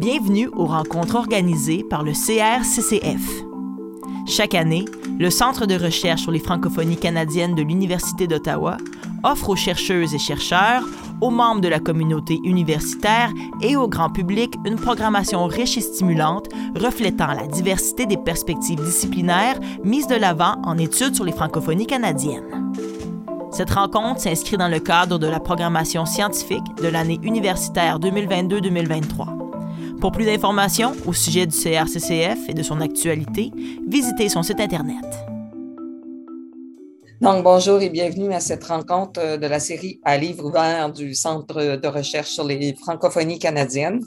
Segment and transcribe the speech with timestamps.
[0.00, 3.44] Bienvenue aux rencontres organisées par le CRCCF.
[4.26, 4.86] Chaque année,
[5.18, 8.78] le Centre de recherche sur les francophonies canadiennes de l'Université d'Ottawa
[9.24, 10.84] offre aux chercheuses et chercheurs,
[11.20, 16.48] aux membres de la communauté universitaire et au grand public une programmation riche et stimulante
[16.76, 22.72] reflétant la diversité des perspectives disciplinaires mises de l'avant en études sur les francophonies canadiennes.
[23.52, 29.39] Cette rencontre s'inscrit dans le cadre de la programmation scientifique de l'année universitaire 2022-2023.
[30.00, 33.50] Pour plus d'informations au sujet du CRCCF et de son actualité,
[33.86, 35.04] visitez son site Internet.
[37.20, 41.76] Donc, bonjour et bienvenue à cette rencontre de la série à livre ouvert du Centre
[41.76, 44.00] de recherche sur les francophonies canadiennes.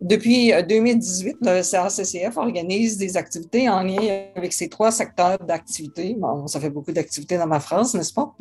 [0.00, 6.14] Depuis 2018, le CRCCF organise des activités en lien avec ces trois secteurs d'activité.
[6.18, 8.34] Bon, ça fait beaucoup d'activités dans ma France, n'est-ce pas?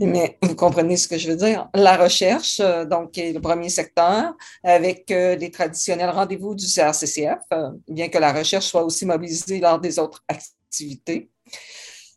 [0.00, 1.68] Mais vous comprenez ce que je veux dire.
[1.74, 7.38] La recherche, euh, donc, est le premier secteur, avec euh, les traditionnels rendez-vous du CRCCF,
[7.52, 11.30] euh, bien que la recherche soit aussi mobilisée lors des autres activités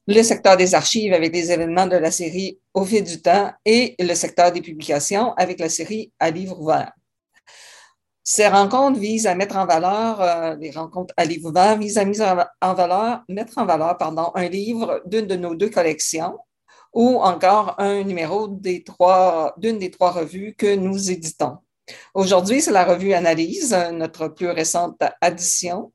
[0.08, 3.95] le secteur des archives avec les événements de la série Au fil du temps et
[4.00, 6.91] le secteur des publications avec la série À livre ouvert.
[8.23, 12.73] Ces rencontres visent à mettre en valeur, euh, les rencontres à livre visent à en
[12.73, 16.38] valeur, mettre en valeur pardon, un livre d'une de nos deux collections
[16.94, 21.58] ou encore un numéro d'une des trois revues que nous éditons.
[22.13, 25.91] Aujourd'hui, c'est la revue Analyse, notre plus récente addition,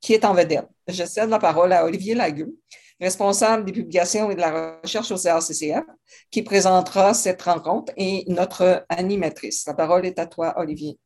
[0.00, 0.68] qui est en vedette.
[0.88, 2.54] Je cède la parole à Olivier Lagueux,
[3.00, 5.84] responsable des publications et de la recherche au CRCCF,
[6.30, 9.66] qui présentera cette rencontre et notre animatrice.
[9.66, 10.98] La parole est à toi, Olivier.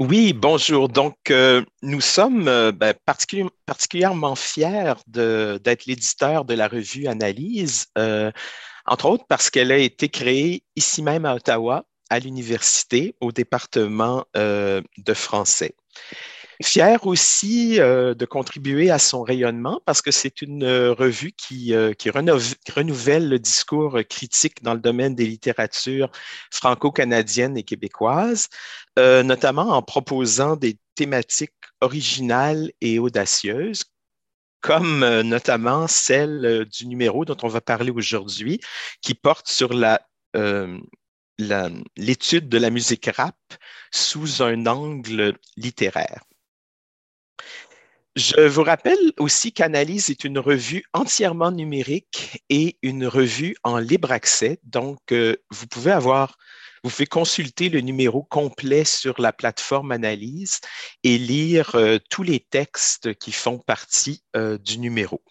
[0.00, 0.88] Oui, bonjour.
[0.88, 2.94] Donc, euh, nous sommes euh, ben,
[3.66, 8.30] particulièrement fiers d'être l'éditeur de la revue Analyse, euh,
[8.86, 14.24] entre autres parce qu'elle a été créée ici même à Ottawa, à l'université, au département
[14.34, 15.74] de français.
[16.60, 21.72] Fier aussi euh, de contribuer à son rayonnement parce que c'est une euh, revue qui,
[21.72, 26.10] euh, qui, renouvelle le discours critique dans le domaine des littératures
[26.50, 28.48] franco-canadiennes et québécoises,
[28.96, 33.84] notamment en proposant des thématiques originales et audacieuses
[34.60, 38.60] comme notamment celle du numéro dont on va parler aujourd'hui,
[39.02, 40.00] qui porte sur la,
[41.96, 43.36] l'étude de la musique rap
[43.92, 46.27] sous un angle littéraire.
[48.18, 54.10] Je vous rappelle aussi qu'Analyse est une revue entièrement numérique et une revue en libre
[54.10, 54.58] accès.
[54.64, 56.36] Donc, euh, vous pouvez avoir,
[56.82, 60.58] vous pouvez consulter le numéro complet sur la plateforme Analyse
[61.04, 65.22] et lire euh, tous les textes qui font partie euh, du numéro.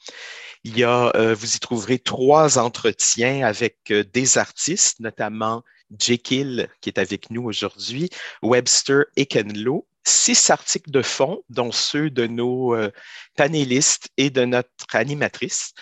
[0.64, 5.62] Vous y trouverez trois entretiens avec des artistes, notamment
[6.00, 8.10] Jekyll, qui est avec nous aujourd'hui,
[8.42, 12.92] Webster et Kenlo, six articles de fond, dont ceux de nos euh,
[13.36, 15.74] panélistes et de notre animatrice.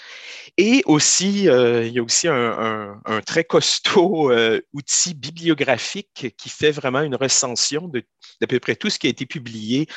[0.58, 6.72] Et aussi, euh, il y a aussi un, très costaud euh, outil bibliographique qui fait
[6.72, 8.04] vraiment une recension de
[8.42, 9.88] d'à peu près tout ce qui a été publié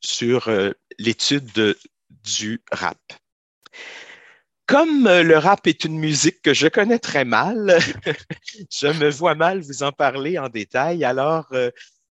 [0.00, 0.50] sur
[0.98, 1.76] l'étude
[2.10, 2.98] du rap.
[4.66, 7.78] Comme le rap est une musique que je connais très mal,
[8.70, 11.04] je me vois mal vous en parler en détail.
[11.04, 11.48] Alors,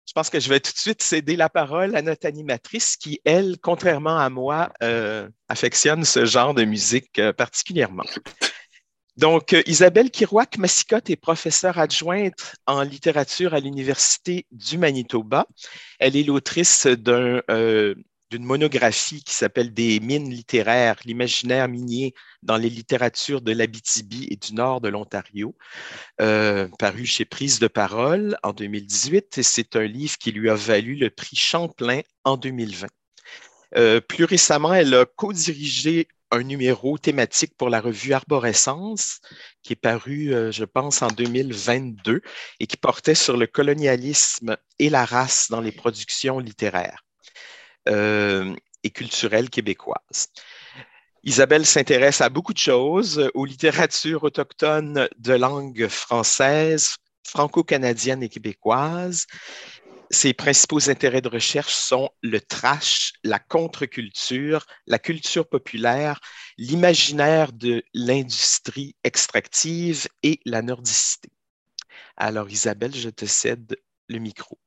[0.09, 3.21] je pense que je vais tout de suite céder la parole à notre animatrice qui,
[3.25, 8.05] elle, contrairement à moi, euh, affectionne ce genre de musique euh, particulièrement.
[9.17, 15.45] Donc, euh, Isabelle Kirouac-Massicotte est professeure adjointe en littérature à l'Université du Manitoba.
[15.99, 17.41] Elle est l'autrice d'un
[18.29, 22.13] d'une monographie qui s'appelle Des mines littéraires, l'imaginaire minier
[22.43, 25.55] dans les littératures de l'Abitibi et du nord de l'Ontario,
[26.21, 29.37] euh, paru chez Prise de parole en 2018.
[29.39, 32.87] Et c'est un livre qui lui a valu le prix Champlain en 2020.
[33.77, 39.19] Euh, plus récemment, elle a co-dirigé un numéro thématique pour la revue Arborescence,
[39.63, 42.21] qui est paru, euh, je pense, en 2022
[42.59, 47.03] et qui portait sur le colonialisme et la race dans les productions littéraires.
[47.87, 50.29] Euh, et culturelle québécoise.
[51.23, 56.95] Isabelle s'intéresse à beaucoup de choses, aux littératures autochtones de langue française,
[57.27, 59.27] franco-canadienne et québécoise.
[60.11, 66.19] Ses principaux intérêts de recherche sont le trash, la contre-culture, la culture populaire,
[66.57, 71.29] l'imaginaire de l'industrie extractive et la nordicité.
[72.17, 73.77] Alors Isabelle, je te cède
[74.07, 74.57] le micro.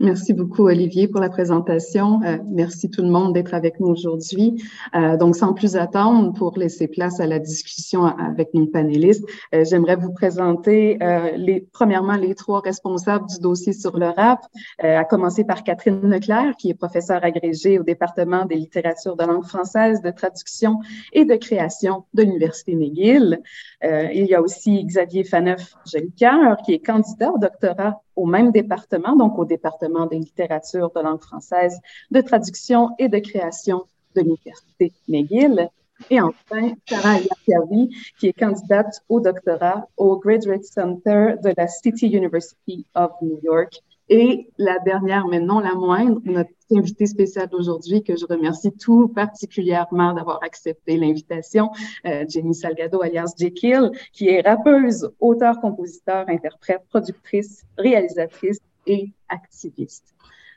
[0.00, 2.20] Merci beaucoup, Olivier, pour la présentation.
[2.24, 4.60] Euh, merci tout le monde d'être avec nous aujourd'hui.
[4.96, 9.24] Euh, donc, sans plus attendre, pour laisser place à la discussion avec nos panélistes,
[9.54, 10.98] euh, j'aimerais vous présenter
[11.36, 14.40] les, premièrement les trois responsables du dossier sur le rap,
[14.80, 19.44] à commencer par Catherine Leclerc, qui est professeure agrégée au département des littératures de langue
[19.44, 20.80] française, de traduction
[21.12, 23.40] et de création de l'Université McGill.
[23.82, 29.38] il y a aussi Xavier Faneuf-Jolicoeur, qui est candidat au doctorat au même département, donc
[29.38, 31.78] au département des littératures de langue française,
[32.10, 33.84] de traduction et de création
[34.14, 35.68] de l'Université McGill.
[36.10, 42.08] Et enfin, Sarah Yakiawi, qui est candidate au doctorat au Graduate Center de la City
[42.08, 48.02] University of New York et la dernière, mais non la moindre, notre invitée spéciale d'aujourd'hui,
[48.02, 51.70] que je remercie tout particulièrement d'avoir accepté l'invitation,
[52.06, 60.14] euh, Jenny Salgado, alias Jekyll, qui est rappeuse, auteur, compositeur, interprète, productrice, réalisatrice et activiste.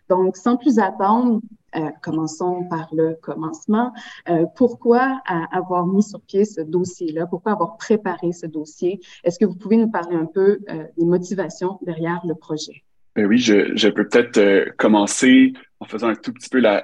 [0.10, 1.42] Donc, sans plus attendre,
[1.76, 3.94] euh, commençons par le commencement.
[4.30, 5.22] Euh, pourquoi
[5.52, 7.28] avoir mis sur pied ce dossier-là?
[7.28, 9.02] Pourquoi avoir préparé ce dossier?
[9.24, 12.84] Est-ce que vous pouvez nous parler un peu euh, des motivations derrière le projet?
[13.16, 16.84] Ben oui, je, je peux peut-être commencer en faisant un tout petit peu la,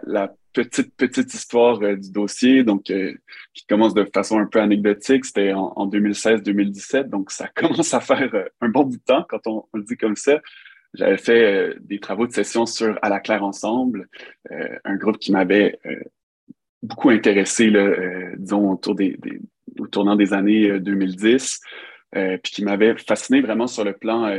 [0.51, 5.25] petite, petite histoire du dossier, donc qui commence de façon un peu anecdotique.
[5.25, 9.45] C'était en, en 2016-2017, donc ça commence à faire un bon bout de temps quand
[9.45, 10.39] on le dit comme ça.
[10.93, 14.07] J'avais fait des travaux de session sur À la claire ensemble,
[14.51, 15.79] un groupe qui m'avait
[16.81, 19.39] beaucoup intéressé, là, disons, autour des, des,
[19.79, 21.61] au tournant des années 2010,
[22.11, 24.29] puis qui m'avait fasciné vraiment sur le plan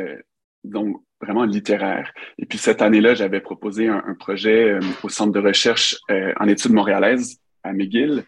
[0.64, 2.12] donc vraiment littéraire.
[2.38, 6.48] Et puis cette année-là, j'avais proposé un, projet euh, au Centre de recherche euh, en
[6.48, 8.24] études montréalaises à McGill,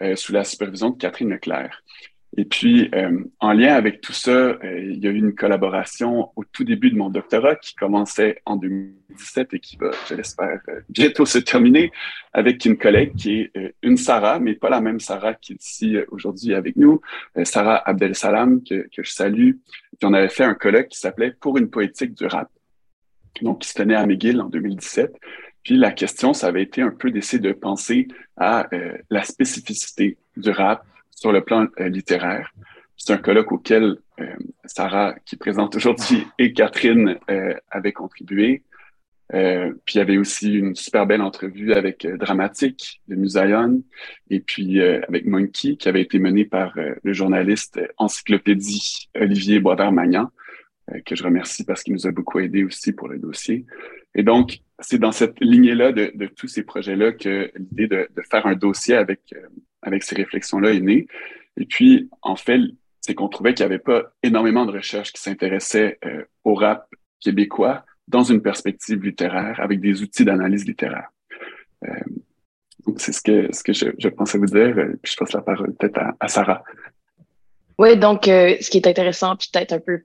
[0.00, 1.82] euh, sous la supervision de Catherine Leclerc.
[2.36, 6.30] Et puis, euh, en lien avec tout ça, euh, il y a eu une collaboration
[6.34, 10.60] au tout début de mon doctorat qui commençait en 2017 et qui va, je l'espère,
[10.68, 11.92] euh, bientôt se terminer
[12.32, 15.96] avec une collègue qui est une Sarah, mais pas la même Sarah qui est ici
[16.08, 17.00] aujourd'hui avec nous,
[17.44, 19.52] Sarah Abdel Salam, que, que je salue.
[19.98, 22.50] Puis on avait fait un colloque qui s'appelait Pour une poétique du rap,
[23.42, 25.14] donc qui se tenait à McGill en 2017.
[25.62, 28.68] Puis la question, ça avait été un peu d'essayer de penser à
[29.10, 30.84] la spécificité du rap,
[31.16, 32.52] sur le plan euh, littéraire.
[32.96, 34.26] C'est un colloque auquel euh,
[34.64, 38.62] Sarah, qui présente aujourd'hui, et Catherine euh, avaient contribué.
[39.30, 43.82] puis il y avait aussi une super belle entrevue avec Dramatique de Musayon
[44.28, 50.28] et puis avec Monkey qui avait été menée par le journaliste encyclopédie Olivier Boisvert-Magnan,
[51.06, 53.64] que je remercie parce qu'il nous a beaucoup aidé aussi pour le dossier.
[54.14, 58.22] Et donc, c'est dans cette lignée-là de, de, tous ces projets-là que l'idée de, de,
[58.30, 59.34] faire un dossier avec
[59.84, 61.06] avec ces réflexions-là est née.
[61.56, 62.60] Et puis, en fait,
[63.00, 66.88] c'est qu'on trouvait qu'il n'y avait pas énormément de recherches qui s'intéressaient euh, au rap
[67.20, 71.08] québécois dans une perspective littéraire, avec des outils d'analyse littéraire.
[71.84, 71.90] Euh,
[72.86, 74.76] donc, c'est ce que, ce que je, pensais vous dire.
[74.76, 76.62] Euh, puis je passe la parole peut-être à, Sarah.
[77.78, 80.02] Oui, donc, ce qui est intéressant, puis peut-être un peu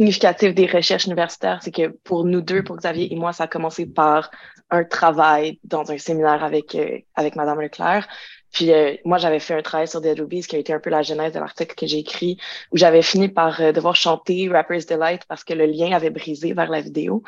[0.00, 3.46] significatif des recherches universitaires, c'est que pour nous deux, pour Xavier et moi, ça a
[3.48, 4.30] commencé par
[4.70, 8.08] un travail dans un séminaire avec, euh, avec Madame Leclerc.
[8.52, 10.90] Puis euh, moi, j'avais fait un travail sur Dead Rubies qui a été un peu
[10.90, 12.38] la genèse de l'article que j'ai écrit,
[12.72, 16.52] où j'avais fini par euh, devoir chanter Rapper's Delight parce que le lien avait brisé
[16.52, 17.22] vers la vidéo.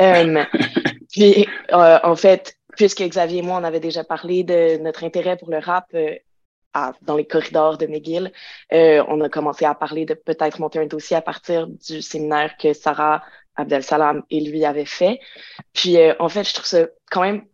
[0.00, 0.44] Euh,
[1.10, 5.50] puis en fait, puisque Xavier et moi, on avait déjà parlé de notre intérêt pour
[5.50, 5.94] le rap
[6.74, 8.32] à, dans les corridors de McGill,
[8.70, 12.72] on a commencé à parler de peut-être monter un dossier à partir du séminaire que
[12.72, 13.22] Sarah
[13.56, 15.18] Abdel Salam et lui avaient fait.
[15.72, 17.44] Puis en fait, je trouve ça quand même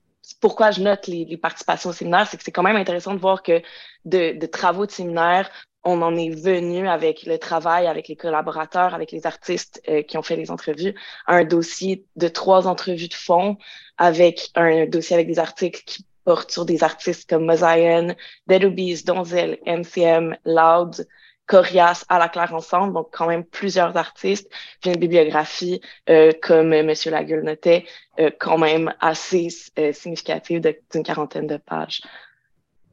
[0.45, 3.19] pourquoi je note les, les, participations au séminaire, c'est que c'est quand même intéressant de
[3.19, 3.63] voir que
[4.05, 5.51] de, de, travaux de séminaire,
[5.85, 10.19] on en est venu avec le travail, avec les collaborateurs, avec les artistes euh, qui
[10.19, 10.95] ont fait les entrevues,
[11.27, 13.57] à un dossier de trois entrevues de fond,
[13.97, 18.15] avec un dossier avec des articles qui portent sur des artistes comme Mosaïen,
[18.47, 18.65] Dead
[19.07, 21.09] Donzel, MCM, Loud,
[21.47, 26.73] Corias à la claire ensemble, donc quand même plusieurs artistes, puis une bibliographie, euh, comme
[26.73, 26.93] M.
[27.07, 27.85] Lagueule notait,
[28.19, 29.49] euh, quand même assez
[29.79, 30.61] euh, significative
[30.91, 32.03] d'une quarantaine de pages.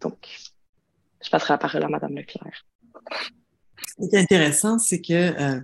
[0.01, 0.27] Donc,
[1.24, 2.65] je passerai la parole à Mme Leclerc.
[4.00, 5.62] Ce qui est intéressant, c'est que euh,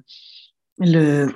[0.80, 1.34] le,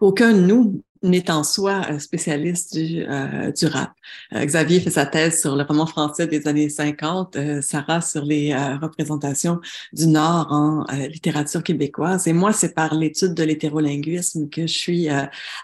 [0.00, 3.92] aucun de nous n'est en soi spécialiste du, euh, du rap.
[4.34, 8.24] Euh, Xavier fait sa thèse sur le roman français des années 50, euh, Sarah sur
[8.24, 9.60] les euh, représentations
[9.92, 12.26] du Nord en euh, littérature québécoise.
[12.26, 15.08] Et moi, c'est par l'étude de l'hétérolinguisme que je suis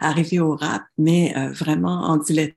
[0.00, 2.54] arrivée au rap, mais vraiment en dilettant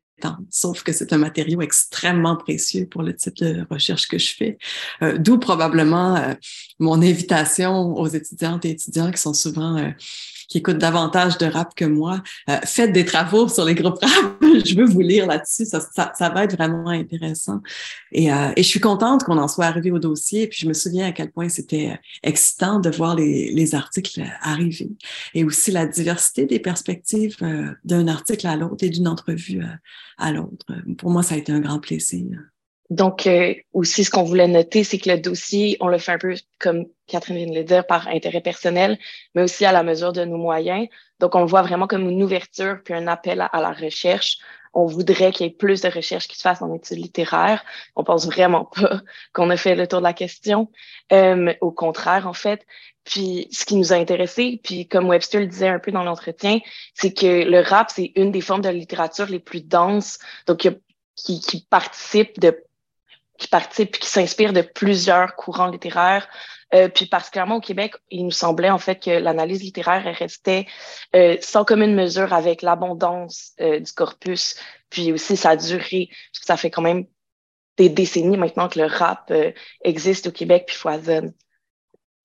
[0.50, 4.58] sauf que c'est un matériau extrêmement précieux pour le type de recherche que je fais.
[5.20, 6.34] D'où probablement euh,
[6.80, 9.90] mon invitation aux étudiantes et étudiants qui sont souvent euh,
[10.48, 14.38] qui écoutent davantage de rap que moi, euh, faites des travaux sur les groupes rap.
[14.66, 15.66] je veux vous lire là-dessus.
[15.66, 17.62] Ça, ça, ça, va être vraiment intéressant.
[18.12, 20.48] Et, euh, et je suis contente qu'on en soit arrivé au dossier.
[20.48, 24.92] Puis je me souviens à quel point c'était excitant de voir les, les articles arriver.
[25.34, 29.64] Et aussi la diversité des perspectives euh, d'un article à l'autre et d'une entrevue
[30.18, 30.66] à l'autre.
[30.98, 32.26] Pour moi, ça a été un grand plaisir.
[32.90, 36.18] Donc, euh, aussi, ce qu'on voulait noter, c'est que le dossier, on le fait un
[36.18, 38.98] peu, comme Catherine vient de le dire, par intérêt personnel,
[39.36, 40.88] mais aussi à la mesure de nos moyens.
[41.20, 44.38] Donc, on le voit vraiment comme une ouverture puis un appel à, la recherche.
[44.74, 47.66] On voudrait qu'il y ait plus de recherches qui se fassent en études littéraires.
[47.98, 49.02] On pense vraiment pas
[49.34, 50.70] qu'on a fait le tour de la question.
[51.12, 52.66] Euh, au contraire, en fait.
[53.04, 56.60] Puis, ce qui nous a intéressé, puis comme Webster le disait un peu dans l'entretien,
[56.94, 60.20] c'est que le rap, c'est une des formes de littérature les plus denses.
[60.46, 60.70] Donc,
[61.16, 62.64] qui, qui participe de
[63.38, 66.28] qui participe qui s'inspire de plusieurs courants littéraires.
[66.74, 70.66] Euh, puis particulièrement au Québec, il nous semblait en fait que l'analyse littéraire restait
[71.16, 74.56] euh, sans commune mesure avec l'abondance euh, du corpus,
[74.90, 77.06] puis aussi sa durée, parce ça fait quand même
[77.78, 79.32] des décennies maintenant que le rap
[79.84, 81.32] existe au Québec puis foisonne.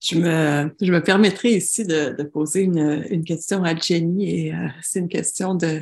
[0.01, 5.09] Je me, je me permettrai ici de, poser une, question à Jenny et c'est une
[5.09, 5.79] question de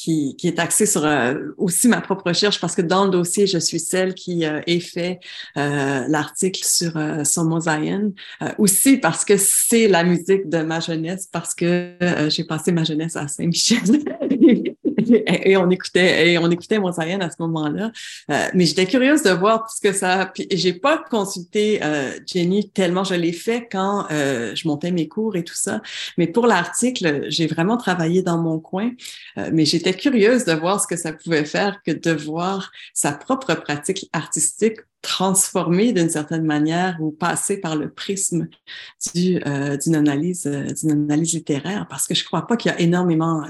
[0.00, 3.46] qui, qui, est axé sur euh, aussi ma propre recherche parce que dans le dossier,
[3.46, 5.20] je suis celle qui euh, ait fait
[5.58, 8.14] euh, l'article sur euh, Somo Zion.
[8.56, 11.92] aussi parce que c'est la musique de ma jeunesse, parce que
[12.28, 13.80] j'ai passé ma jeunesse à Saint-Michel.
[15.26, 17.92] et, on écoutait et on écoutait Montaigne à ce moment-là.
[18.30, 20.30] Euh, mais j'étais curieuse de voir tout ce que ça.
[20.32, 25.08] Puis j'ai pas consulté euh, Jenny tellement je l'ai fait quand euh, je montais mes
[25.08, 25.82] cours et tout ça.
[26.18, 28.90] Mais pour l'article, j'ai vraiment travaillé dans mon coin.
[29.52, 33.54] Mais j'étais curieuse de voir ce que ça pouvait faire que de voir sa propre
[33.54, 38.48] pratique artistique transformée d'une certaine manière ou passer par le prisme
[39.14, 39.40] du,
[39.82, 43.42] d'une analyse d'une analyse littéraire parce que je crois pas qu'il y a énormément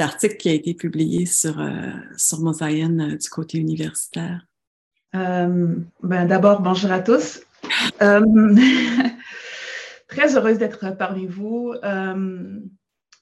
[0.00, 4.46] d'article qui a été publié sur, euh, sur Mosaïenne euh, du côté universitaire?
[5.14, 7.42] Euh, ben, D'abord, bonjour à tous.
[10.08, 11.74] très heureuse d'être parmi vous.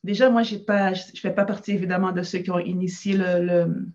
[0.05, 3.89] déjà, moi, je ne fais pas partie évidemment de ceux qui ont initié le, le,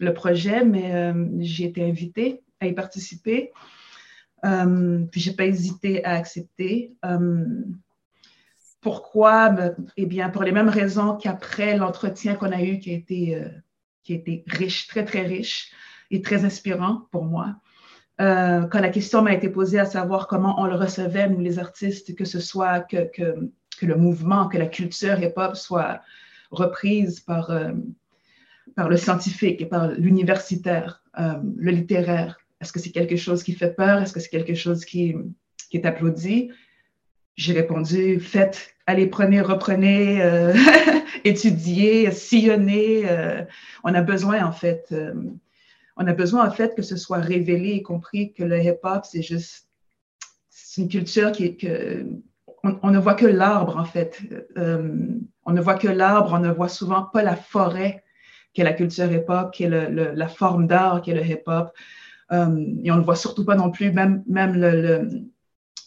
[0.00, 3.52] le projet, mais j'ai été invitée à y participer.
[4.42, 6.94] puis, je n'ai pas hésité à accepter.
[8.82, 9.54] Pourquoi?
[9.96, 13.48] Eh bien, pour les mêmes raisons qu'après l'entretien qu'on a eu, qui a, été, euh,
[14.02, 15.70] qui a été riche, très, très riche
[16.10, 17.54] et très inspirant pour moi.
[18.20, 21.60] Euh, quand la question m'a été posée à savoir comment on le recevait, nous les
[21.60, 26.02] artistes, que ce soit que, que, que le mouvement, que la culture hip-hop soit
[26.50, 27.70] reprise par, euh,
[28.74, 32.38] par le scientifique et par l'universitaire, le littéraire.
[32.60, 34.00] Est-ce que c'est quelque chose qui fait peur?
[34.00, 35.14] Est-ce que c'est quelque chose qui,
[35.70, 36.50] qui est applaudi?
[37.36, 40.52] J'ai répondu, faites, allez, prenez, reprenez, euh,
[41.24, 43.08] étudiez, sillonnez.
[43.10, 43.42] Euh,
[43.84, 45.14] on a besoin, en fait, euh,
[45.96, 49.22] on a besoin, en fait, que ce soit révélé et compris que le hip-hop, c'est
[49.22, 49.68] juste,
[50.50, 52.06] c'est une culture qui que,
[52.64, 54.20] on, ne voit que l'arbre, en fait.
[54.56, 58.04] on ne voit que l'arbre, on ne voit souvent pas la forêt
[58.52, 61.72] qui est la culture hip-hop, qui est le, la forme d'art qui est le hip-hop.
[62.30, 65.08] et on ne voit surtout pas non plus, même, même le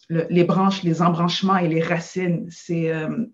[0.08, 2.48] les branches, les embranchements et les racines.
[2.70, 3.26] Euh,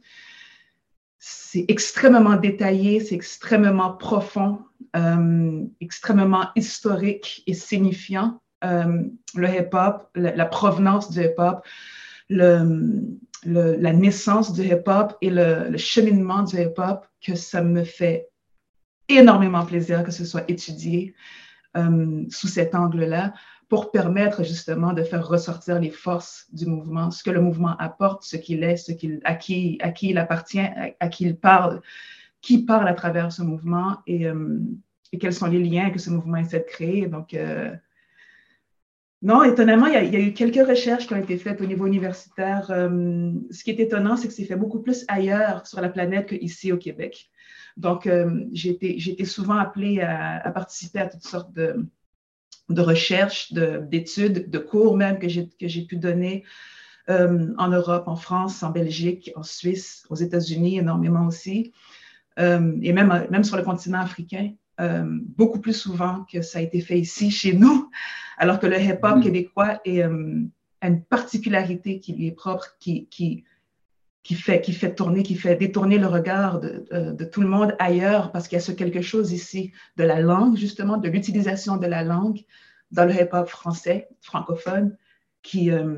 [1.19, 4.61] c'est extrêmement détaillé, c'est extrêmement profond,
[4.97, 8.41] euh, extrêmement historique et signifiant.
[8.65, 11.65] Euh, le hip-hop, la, provenance du hip-hop,
[12.29, 18.29] la naissance du hip-hop et le, cheminement du hip-hop, que ça me fait
[19.09, 21.15] énormément plaisir que ce soit étudié
[21.75, 23.33] sous cet angle-là
[23.73, 28.23] pour permettre justement de faire ressortir les forces du mouvement, ce que le mouvement apporte,
[28.23, 30.61] ce qu'il est, ce qu'il, à, qui, à qui il appartient,
[31.01, 31.81] à, qui il parle,
[32.43, 34.59] qui parle à travers ce mouvement et, euh,
[35.11, 37.07] et, quels sont les liens que ce mouvement essaie de créer.
[37.07, 37.75] Donc, euh,
[39.23, 42.71] non, étonnamment, il y, a, eu quelques recherches qui ont été faites au niveau universitaire.
[42.71, 46.27] Euh, ce qui est étonnant, c'est que c'est fait beaucoup plus ailleurs sur la planète
[46.27, 47.31] qu'ici au Québec.
[47.79, 48.07] Donc,
[48.53, 51.87] j'ai été, souvent appelée à participer à toutes sortes de
[52.69, 56.45] de recherche, d'études, de, cours même que j'ai pu donner
[57.11, 61.73] euh, en Europe, en France, en Belgique, en Suisse, aux États-Unis énormément aussi,
[62.39, 65.05] euh, et même, même sur le continent africain, euh,
[65.37, 67.91] beaucoup plus souvent que ça a été fait ici, chez nous,
[68.39, 69.21] alors que le hip-hop mm.
[69.21, 73.45] québécois est, a une particularité qui lui est propre, qui, qui,
[74.23, 77.75] qui fait, qui fait tourner, qui fait détourner le regard de, de, tout le monde
[77.79, 81.77] ailleurs, parce qu'il y a ce quelque chose ici de la langue, justement, de l'utilisation
[81.77, 82.41] de la langue
[82.93, 84.97] dans le hip-hop français, francophone,
[85.43, 85.97] qui, euh,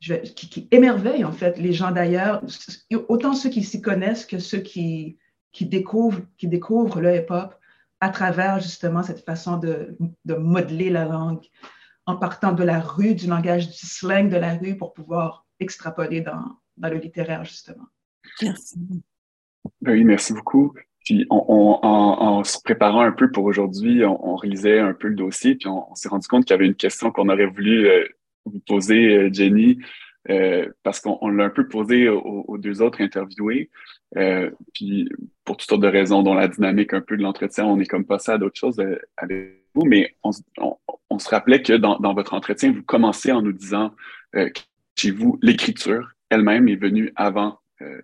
[0.00, 2.42] qui, émerveille en fait les gens d'ailleurs,
[3.08, 5.16] autant ceux qui s'y connaissent que ceux qui,
[5.52, 7.54] qui, découvrent, qui découvrent le hip-hop
[8.00, 11.44] à travers justement cette façon de, de, modeler la langue
[12.06, 16.20] en partant de la rue, du langage du slang de la rue pour pouvoir extrapoler
[16.20, 17.86] dans, dans le littéraire justement.
[18.40, 18.78] Merci.
[19.80, 20.74] Ben oui, merci beaucoup.
[21.04, 25.56] Puis on, en, se préparant un peu pour aujourd'hui, on, réalisait un peu le dossier,
[25.56, 28.04] puis on, s'est rendu compte qu'il y avait une question qu'on aurait voulu euh,
[28.44, 29.78] vous poser, euh, Jenny,
[30.30, 33.70] euh, parce qu'on l'a un peu posé aux, deux autres interviewés.
[34.74, 35.08] puis
[35.44, 38.04] pour toutes sortes de raisons, dont la dynamique un peu de l'entretien, on est comme
[38.04, 38.80] passé à d'autres choses
[39.16, 40.30] avec vous, mais on,
[41.18, 43.92] se rappelait que dans, dans, votre entretien, vous commencez en nous disant
[44.96, 47.60] chez vous, l'écriture elle-même est venue avant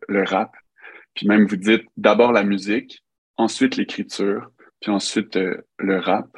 [0.08, 0.52] le rap.
[1.14, 3.04] Puis même vous dites d'abord la musique,
[3.36, 6.28] ensuite l'écriture, puis ensuite euh, le rap.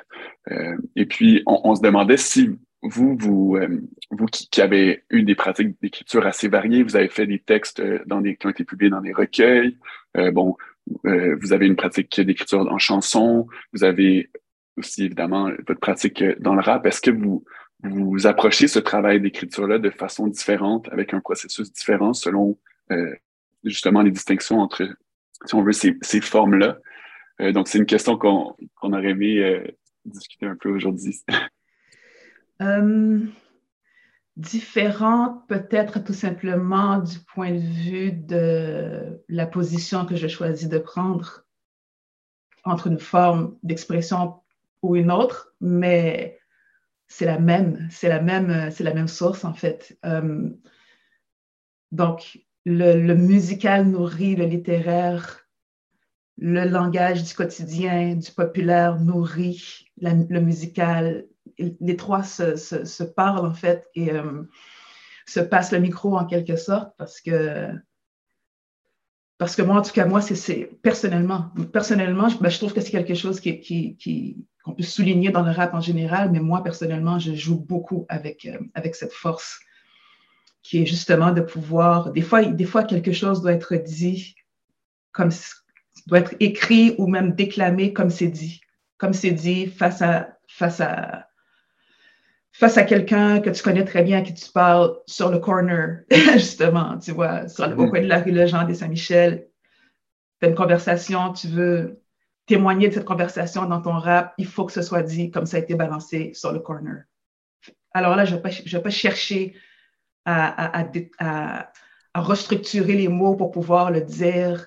[0.51, 2.51] Euh, et puis on, se demandait si
[2.83, 3.81] vous, vous, euh,
[4.11, 8.21] vous qui, avez eu des pratiques d'écriture assez variées, vous avez fait des textes dans
[8.21, 9.77] des, qui ont été publiés dans des recueils.
[10.33, 10.57] bon,
[11.05, 13.47] vous avez une pratique d'écriture en chanson.
[13.73, 14.31] Vous avez
[14.77, 16.87] aussi évidemment votre pratique dans le rap.
[16.87, 17.45] Est-ce que vous
[17.83, 22.59] vous approchez ce travail d'écriture-là de façon différente, avec un processus différent selon
[23.65, 24.87] justement les distinctions entre,
[25.45, 26.79] si on veut, ces, formes-là.
[27.41, 29.65] Euh, donc, c'est une question qu'on aurait aimé euh,
[30.05, 31.23] discuter un peu aujourd'hui.
[32.63, 33.21] euh,
[34.37, 40.79] différente, peut-être tout simplement du point de vue de la position que je choisis de
[40.79, 41.45] prendre
[42.65, 44.35] entre une forme d'expression
[44.83, 46.40] ou une autre, mais
[47.11, 49.99] c'est la même, c'est la même, c'est la même source en fait.
[50.07, 50.49] Euh,
[51.91, 55.41] donc, le, musical nourrit le littéraire,
[56.39, 61.27] le langage du quotidien, du populaire nourrit le musical.
[61.59, 64.45] Les trois se, parlent en fait et euh,
[65.27, 67.71] se passent le micro en quelque sorte parce que
[69.41, 72.83] parce que moi, en tout cas, moi, c'est personnellement, personnellement, je, ben, je trouve que
[72.83, 76.63] c'est quelque chose qui, qui, qu'on peut souligner dans le rap en général, mais moi,
[76.63, 79.59] personnellement, je joue beaucoup avec, euh, avec cette force
[80.63, 84.35] qui est justement de pouvoir, des fois, des fois quelque chose doit être dit
[85.13, 85.31] comme,
[86.07, 88.61] doit être écrit ou même déclamé comme c'est dit,
[88.99, 91.30] comme c'est dit face à, face à,
[92.61, 96.03] face à quelqu'un que tu connais très bien, à qui tu parles sur le corner,
[96.35, 97.89] justement, tu vois, sur le, mm.
[97.89, 99.49] coin de la rue Jean des Saint-Michel.
[100.41, 102.03] Tu as une conversation, tu veux
[102.45, 105.57] témoigner de cette conversation dans ton rap, il faut que ce soit dit comme ça
[105.57, 107.05] a été balancé sur le corner.
[107.95, 109.55] Alors là, je ne vais, pas chercher
[110.27, 110.85] à,
[112.15, 114.67] restructurer les mots pour pouvoir le dire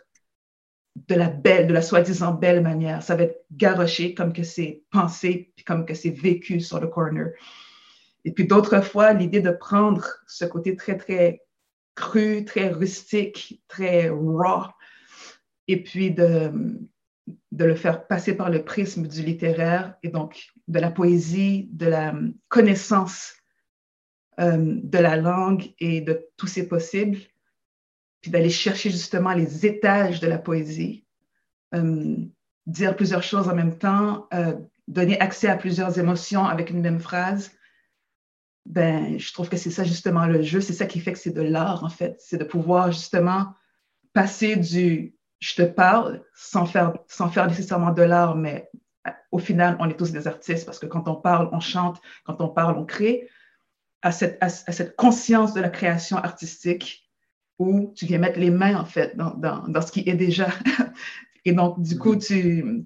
[0.95, 3.03] de la belle, de la soi-disant belle manière.
[3.03, 6.87] Ça va être garoché comme que c'est pensé, puis comme que c'est vécu sur le
[6.87, 7.27] corner.
[8.25, 11.41] Et puis d'autres fois, l'idée de prendre ce côté très, très
[11.95, 14.63] cru, très rustique, très raw,
[15.67, 16.51] et puis de,
[17.51, 21.85] de le faire passer par le prisme du littéraire et donc de la poésie, de
[21.85, 22.13] la
[22.49, 23.33] connaissance
[24.39, 27.19] euh, de la langue et de tous ces possibles,
[28.21, 31.05] puis d'aller chercher justement les étages de la poésie,
[31.75, 32.15] euh,
[32.65, 34.55] dire plusieurs choses en même temps, euh,
[34.87, 37.51] donner accès à plusieurs émotions avec une même phrase.
[38.65, 41.33] Ben, je trouve que c'est ça justement le jeu, c'est ça qui fait que c'est
[41.33, 43.53] de l'art en fait, c'est de pouvoir justement
[44.13, 48.71] passer du je te parle sans faire, sans faire nécessairement de l'art, mais
[49.29, 52.39] au final, on est tous des artistes parce que quand on parle, on chante, quand
[52.39, 53.27] on parle, on crée.
[54.01, 57.09] À cette, à, cette, conscience de la création artistique
[57.57, 60.49] où tu viens mettre les mains, en fait, dans, dans, dans ce qui est déjà.
[61.45, 62.85] Et donc, du coup, tu,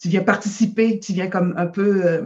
[0.00, 2.06] tu viens participer, tu viens comme un peu...
[2.06, 2.22] Euh,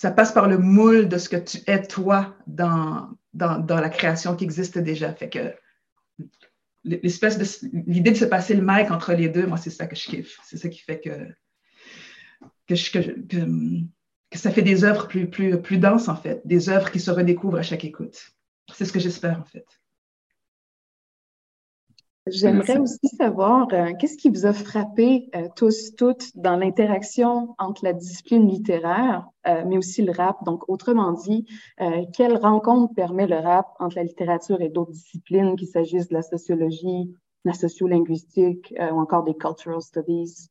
[0.00, 4.44] ça passe par le moule de ce que tu es, toi, dans, la création qui
[4.44, 5.12] existe déjà.
[5.12, 5.54] Fait que
[6.84, 7.44] l'espèce de...
[7.86, 10.40] L'idée de se passer le mic entre les deux, moi, c'est ça que je kiffe.
[10.42, 11.10] C'est ça qui fait que
[14.32, 17.58] ça fait des œuvres plus, plus, plus denses, en fait, des œuvres qui se redécouvrent
[17.58, 18.32] à chaque écoute.
[18.72, 19.66] C'est ce que j'espère, en fait.
[22.30, 27.84] J'aimerais aussi savoir, euh, qu'est-ce qui vous a frappé euh, tous, toutes, dans l'interaction entre
[27.84, 30.44] la discipline littéraire, euh, mais aussi le rap?
[30.44, 31.46] Donc, autrement dit,
[32.14, 36.22] quelle rencontre permet le rap entre la littérature et d'autres disciplines, qu'il s'agisse de la
[36.22, 37.12] sociologie,
[37.44, 40.48] la sociolinguistique ou encore des cultural studies?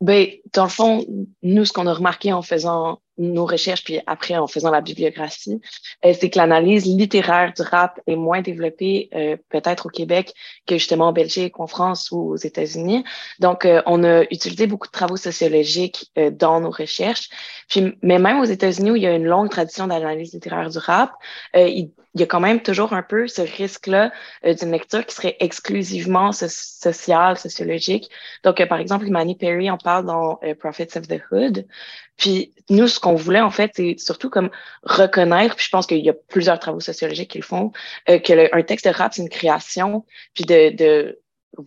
[0.00, 1.04] Ben, dans le fond,
[1.42, 5.60] nous, ce qu'on a remarqué en faisant nos recherches, puis après en faisant la bibliographie,
[6.04, 10.34] euh, c'est que l'analyse littéraire du rap est moins développée euh, peut-être au Québec
[10.66, 13.04] que justement en Belgique, en France ou aux États-Unis.
[13.38, 17.28] Donc, euh, on a utilisé beaucoup de travaux sociologiques dans nos recherches.
[17.68, 20.78] Puis, mais même aux États-Unis, où il y a une longue tradition d'analyse littéraire du
[20.78, 21.12] rap,
[21.54, 24.12] il, il y a quand même toujours un peu ce risque-là
[24.44, 28.08] euh, d'une lecture qui serait exclusivement sociale, sociologique.
[28.44, 31.66] Donc, euh, par exemple, Imani Perry en parle dans euh, Prophets of the Hood.
[32.16, 34.50] Puis nous, ce qu'on voulait, en fait, c'est surtout comme
[34.84, 37.72] reconnaître, puis je pense qu'il y a plusieurs travaux sociologiques qui le font,
[38.06, 41.18] que le, un texte de rap, c'est une création, puis de, de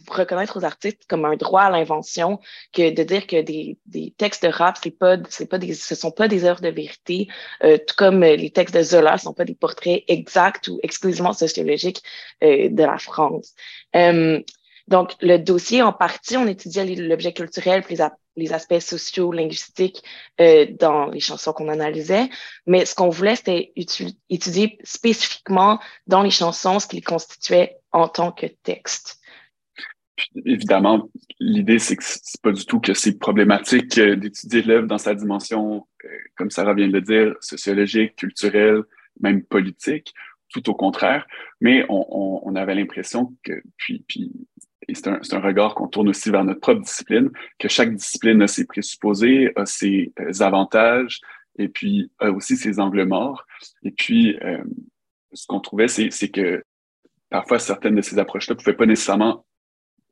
[0.10, 2.39] reconnaître aux artistes comme un droit à l'invention
[2.73, 5.95] que de dire que des, des textes de rap c'est pas c'est pas des ce
[5.95, 7.28] sont pas des œuvres de vérité
[7.63, 11.34] euh, tout comme euh, les textes de Zola sont pas des portraits exacts ou exclusivement
[11.34, 12.02] sociologiques
[12.43, 13.54] euh, de la France.
[13.95, 14.41] Euh,
[14.88, 17.97] donc le dossier en partie on étudiait l'objet culturel les,
[18.36, 20.04] les aspects sociaux linguistiques
[20.39, 22.30] euh, dans les chansons qu'on analysait.
[22.65, 23.73] Mais ce qu'on voulait c'était
[24.30, 29.16] étudier spécifiquement dans les chansons ce qui les constituait en tant que texte
[30.45, 34.97] évidemment, l'idée, c'est que c'est pas du tout que c'est problématique euh, d'étudier l'œuvre dans
[34.97, 38.82] sa dimension, euh, comme Sarah vient de le dire, sociologique, culturelle,
[39.19, 40.13] même politique,
[40.49, 41.25] tout au contraire.
[41.62, 44.32] Mais on, on, avait l'impression que, puis, puis
[44.93, 48.47] c'est un, un, regard qu'on tourne aussi vers notre propre discipline, que chaque discipline a
[48.47, 51.19] ses présupposés, a ses euh, avantages,
[51.60, 53.45] et puis a aussi ses angles morts.
[53.82, 54.38] Et puis,
[55.34, 56.63] ce qu'on trouvait, c'est que
[57.32, 59.43] parfois certaines de ces approches-là ne pouvaient pas nécessairement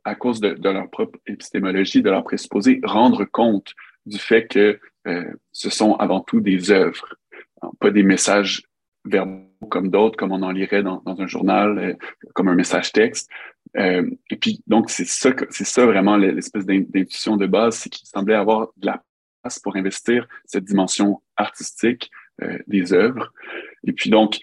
[0.05, 3.73] à cause de, de, leur propre épistémologie, de leur présupposé, rendre compte
[4.05, 7.15] du fait que euh, ce sont avant tout des œuvres,
[7.61, 8.63] hein, pas des messages
[9.03, 11.93] verbaux comme d'autres, comme on en lirait dans, dans un journal, euh,
[12.33, 13.29] comme un message texte.
[13.77, 18.07] Euh, et puis, donc, c'est ça, c'est ça vraiment l'espèce d'intuition de base, c'est qu'il
[18.07, 19.03] semblait avoir de la
[19.41, 23.33] place pour investir cette dimension artistique euh, des œuvres.
[23.85, 24.39] Et puis, donc,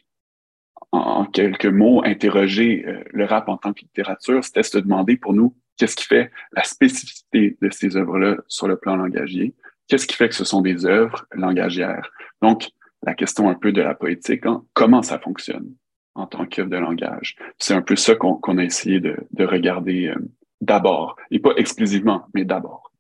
[0.93, 5.33] en, quelques mots, interroger euh, le rap en tant que littérature, c'était se demander pour
[5.33, 9.55] nous qu'est-ce qui fait la spécificité de ces œuvres-là sur le plan langagier,
[9.89, 12.11] qu'est-ce qui fait que ce sont des œuvres langagières?
[12.43, 12.71] Donc,
[13.05, 15.75] la question un peu de la poétique, hein, comment ça fonctionne
[16.15, 17.37] en tant qu'œuvre de langage?
[17.59, 20.17] C'est un peu ça qu'on a essayé de, de regarder euh,
[20.61, 22.93] d'abord, et pas exclusivement, mais d'abord.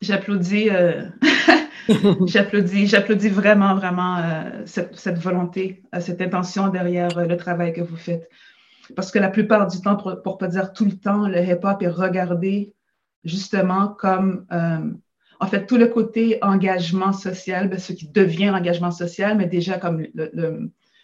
[0.00, 1.04] J'applaudis euh,
[2.26, 7.80] j'applaudis, j'applaudis vraiment, vraiment euh, cette, volonté, euh, cette intention derrière euh, le travail que
[7.80, 8.28] vous faites.
[8.96, 11.82] Parce que la plupart du temps, pour ne pas dire tout le temps, le hip-hop
[11.82, 12.74] est regardé
[13.24, 19.36] justement comme, en fait, tout le côté engagement social, ben, ce qui devient l'engagement social,
[19.36, 20.04] mais déjà comme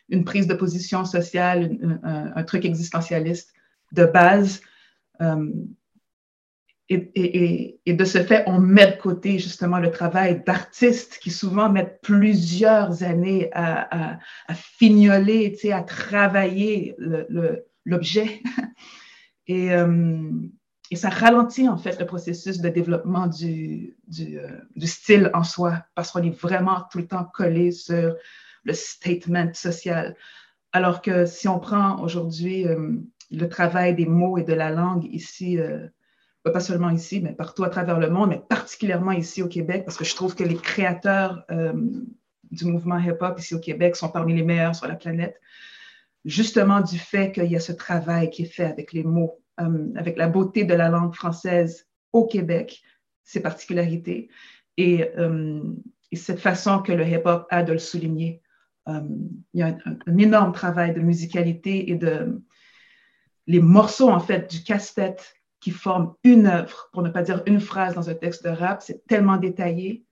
[0.08, 3.52] une prise de position sociale, un, truc existentialiste
[3.92, 4.62] de base
[6.88, 12.00] et, de ce fait, on met de côté justement le travail d'artistes qui souvent mettent
[12.00, 14.18] plusieurs années à,
[14.54, 16.96] fignoler, à travailler
[17.84, 18.42] l'objet.
[19.48, 20.32] Euh,
[20.90, 25.84] et, ça ralentit en fait le processus de développement du, euh, du style en soi
[25.94, 28.16] parce qu'on est vraiment tout le temps collé sur
[28.64, 30.16] le statement social.
[30.72, 32.94] Alors que si on prend aujourd'hui euh,
[33.30, 35.60] le travail des mots et de la langue ici,
[36.52, 39.96] pas seulement ici, mais partout à travers le monde, mais particulièrement ici au Québec, parce
[39.96, 41.72] que je trouve que les créateurs euh,
[42.50, 45.40] du mouvement hip-hop ici au Québec sont parmi les meilleurs sur la planète,
[46.24, 49.88] justement du fait qu'il y a ce travail qui est fait avec les mots, euh,
[49.96, 52.82] avec la beauté de la langue française au Québec,
[53.24, 54.28] ses particularités,
[54.76, 55.62] et, euh,
[56.12, 58.42] et cette façon que le hip-hop a de le souligner.
[58.86, 62.40] il y a un, énorme travail de musicalité et de
[63.48, 65.35] les morceaux, en fait, du casse-tête
[65.66, 68.82] qui forment une œuvre, pour ne pas dire une phrase dans un texte de rap.
[68.82, 70.04] C'est tellement détaillé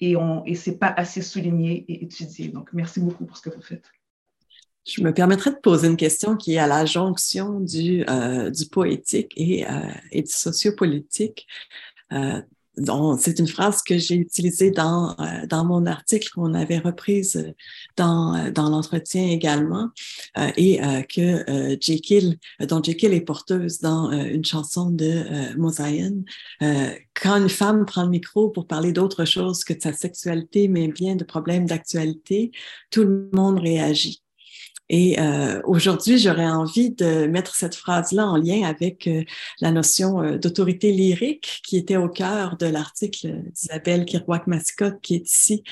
[0.00, 2.48] et, on, et ce n'est pas assez souligné et étudié.
[2.48, 3.84] Donc, merci beaucoup pour ce que vous faites.
[4.88, 8.64] Je me permettrais de poser une question qui est à la jonction du, euh, du
[8.70, 11.46] poétique et, euh, et du sociopolitique.
[12.14, 12.40] Euh,
[13.18, 17.52] c'est une phrase que j'ai utilisée dans, euh, dans mon article qu'on avait reprise euh,
[17.96, 19.88] dans, euh, dans l'entretien également
[20.56, 26.22] et que Jekyll, dont Jekyll est porteuse dans une chanson de Mosaïen.
[26.60, 30.88] quand une femme prend le micro pour parler d'autre chose que de sa sexualité, mais
[30.88, 32.52] bien de problèmes d'actualité,
[32.90, 34.22] tout le monde réagit.
[34.90, 39.24] Et euh, aujourd'hui, j'aurais envie de mettre cette phrase-là en lien avec euh,
[39.62, 45.30] la notion euh, d'autorité lyrique qui était au cœur de l'article d'Isabelle Kirouac-Mascotte qui est
[45.30, 45.64] ici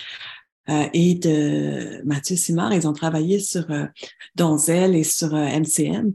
[0.92, 2.74] et de Mathieu Simard.
[2.74, 3.64] Ils ont travaillé sur
[4.36, 6.12] Donzel et sur MCM.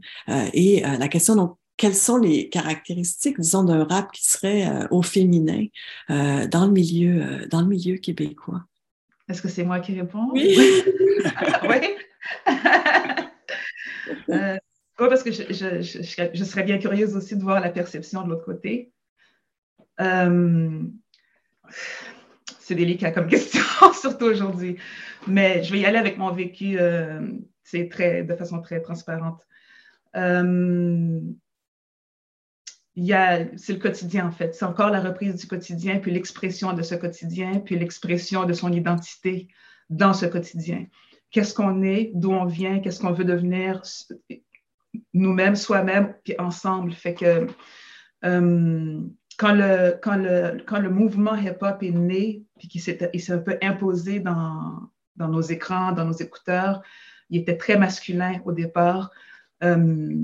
[0.52, 5.02] et la question, donc, quelles sont les caractéristiques, disons, d'un rap qui serait euh, au
[5.02, 5.64] féminin
[6.10, 8.64] euh, dans, le milieu, euh, dans le milieu québécois?
[9.28, 10.30] Est-ce que c'est moi qui réponds?
[10.32, 10.56] Oui.
[11.68, 11.76] oui.
[14.96, 18.92] parce que je, serais bien curieuse aussi de voir la perception de l'autre côté.
[22.58, 24.78] c'est délicat comme question, surtout aujourd'hui.
[25.26, 26.78] Mais je vais y aller avec mon vécu,
[27.62, 29.42] c'est très, de façon très transparente
[32.96, 34.54] c'est le quotidien en fait.
[34.54, 38.72] C'est encore la reprise du quotidien, puis l'expression de ce quotidien, puis l'expression de son
[38.72, 39.48] identité
[39.90, 40.86] dans ce quotidien.
[41.34, 43.82] Qu'est-ce qu'on est, d'où on vient, qu'est-ce qu'on veut devenir
[45.12, 46.92] nous-mêmes, soi-même, puis ensemble.
[46.92, 47.48] Fait que
[48.24, 49.00] euh,
[49.36, 53.58] quand, le, quand, le, quand le mouvement hip-hop est né, puis qu'il s'est, un peu
[53.62, 56.82] imposé dans, dans nos écrans, dans nos écouteurs,
[57.30, 59.10] il était très masculin au départ.
[59.64, 60.14] Euh,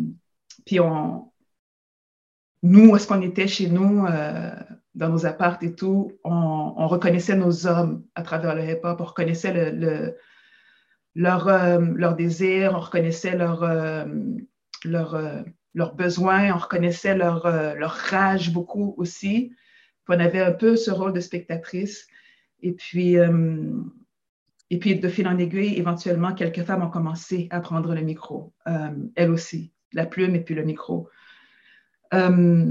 [0.65, 1.33] puis on,
[2.63, 4.53] nous, où est-ce qu'on était chez nous, euh,
[4.95, 9.73] dans nos appartes et tout, on, reconnaissait nos hommes à travers le hip-hop, on reconnaissait
[9.73, 10.17] le,
[11.15, 14.05] leur, euh, leur désir, on reconnaissait leur, euh,
[14.85, 15.21] leur,
[15.75, 17.47] leurs besoins, on reconnaissait leur,
[17.77, 19.53] leur rage beaucoup aussi.
[20.05, 22.07] Puis on avait un peu ce rôle de spectatrice.
[22.63, 23.17] Et puis,
[24.73, 28.53] et puis, de fil en aiguille, éventuellement, quelques femmes ont commencé à prendre le micro,
[29.17, 31.09] elles aussi, la plume et puis le micro.
[32.15, 32.71] Euh,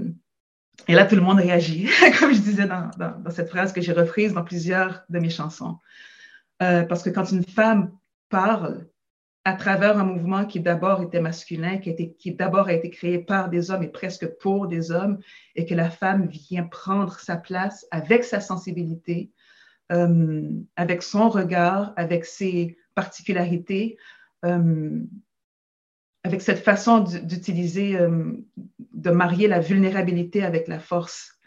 [0.87, 2.91] et là, tout le monde réagit, comme je disais dans,
[3.29, 5.77] cette phrase que j'ai reprise dans plusieurs de mes chansons.
[6.61, 7.91] Euh, parce que quand une femme
[8.29, 8.87] parle
[9.45, 13.49] à travers un mouvement qui d'abord était masculin, qui, qui d'abord a été créé par
[13.49, 15.19] des hommes et presque pour des hommes,
[15.55, 19.31] et que la femme vient prendre sa place avec sa sensibilité,
[19.91, 23.97] euh, avec son regard, avec ses particularités,
[26.23, 28.33] avec cette façon d'utiliser, euh,
[28.93, 31.39] de marier la vulnérabilité avec la force,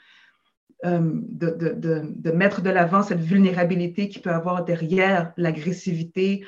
[0.84, 6.44] euh, de, de, mettre de l'avant cette vulnérabilité qui peut avoir derrière l'agressivité,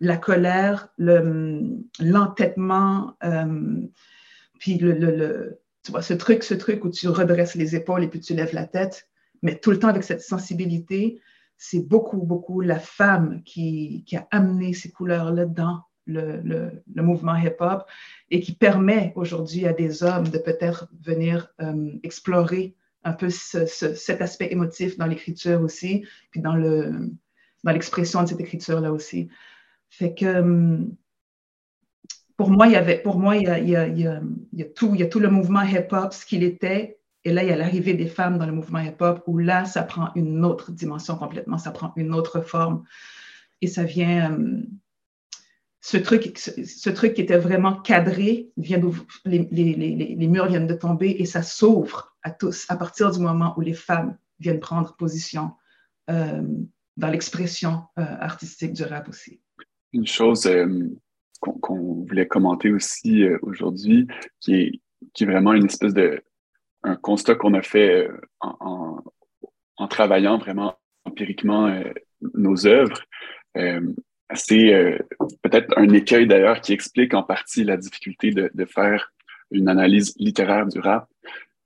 [0.00, 3.80] la colère, l'entêtement, euh,
[4.58, 8.08] puis le, le, tu vois, ce truc, ce truc où tu redresses les épaules et
[8.08, 9.08] puis tu lèves la tête,
[9.42, 11.20] mais tout le temps avec cette sensibilité,
[11.56, 17.84] c'est beaucoup, beaucoup la femme qui, qui a amené ces couleurs-là dedans le, mouvement hip-hop
[18.30, 24.20] et qui permet aujourd'hui à des hommes de peut-être venir euh, explorer un peu cet
[24.20, 27.10] aspect émotif dans l'écriture aussi, puis dans le
[27.62, 29.28] dans l'expression de cette écriture-là aussi.
[29.90, 30.78] Fait que euh,
[32.36, 33.98] pour moi, il y avait, pour moi, il y a, il y a, il
[34.52, 37.42] y a, tout, il y a tout le mouvement hip-hop, ce qu'il était, et là,
[37.42, 40.44] il y a l'arrivée des femmes dans le mouvement hip-hop, où là, ça prend une
[40.44, 42.84] autre dimension complètement, ça prend une autre forme,
[43.62, 44.62] et ça vient, euh,
[45.80, 48.80] ce truc, ce, truc qui était vraiment cadré, vient
[49.24, 53.12] les, les, les, les, murs viennent de tomber et ça s'ouvre à tous à partir
[53.12, 55.52] du moment où les femmes viennent prendre position
[56.10, 56.42] euh,
[56.96, 59.40] dans l'expression euh, artistique du rap aussi.
[59.96, 60.88] Une chose euh,
[61.40, 64.06] qu'on voulait commenter aussi aujourd'hui,
[64.40, 66.22] qui est, vraiment une espèce de
[66.82, 68.08] un constat qu'on a fait
[68.40, 69.02] en,
[69.76, 71.82] en, travaillant vraiment empiriquement
[72.34, 73.02] nos œuvres
[74.34, 74.98] c'est euh,
[75.42, 79.12] peut-être un écueil d'ailleurs qui explique en partie la difficulté de faire
[79.50, 81.08] une analyse littéraire du rap.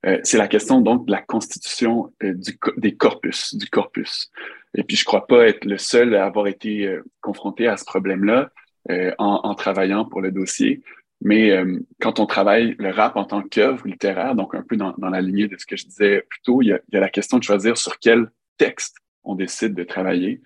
[0.05, 4.31] Euh, c'est la question donc de la constitution euh, du, des corpus, du corpus.
[4.75, 8.49] Et puis je crois pas être le seul à avoir été confronté à ce problème-là
[8.89, 10.81] en, en, travaillant pour le dossier.
[11.19, 11.51] Mais
[11.99, 15.19] quand on travaille le rap en tant qu'œuvre littéraire, donc un peu dans, dans, la
[15.19, 17.09] lignée de ce que je disais plus tôt, il y, a, il y a la
[17.09, 20.41] question de choisir sur quel texte on décide de travailler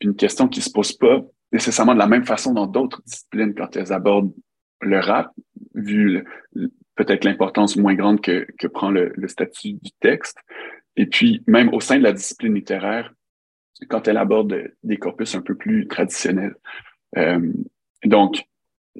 [0.00, 3.76] une question qui se pose pas nécessairement de la même façon dans d'autres disciplines quand
[3.76, 4.32] elles abordent
[4.80, 5.30] le rap,
[5.74, 6.24] vu
[6.96, 10.38] peut-être l'importance moins grande que, que prend le, le, statut du texte.
[10.96, 13.12] Et puis, même au sein de la discipline littéraire,
[13.88, 16.54] quand elle aborde des corpus un peu plus traditionnels.
[17.16, 17.52] Euh,
[18.04, 18.44] donc,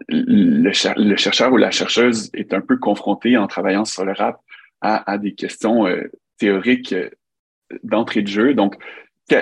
[0.09, 4.41] le, chercheur ou la chercheuse est un peu confronté en travaillant sur le rap
[4.81, 7.11] à, à des questions euh, théoriques euh,
[7.83, 8.55] d'entrée de jeu.
[8.55, 8.77] Donc,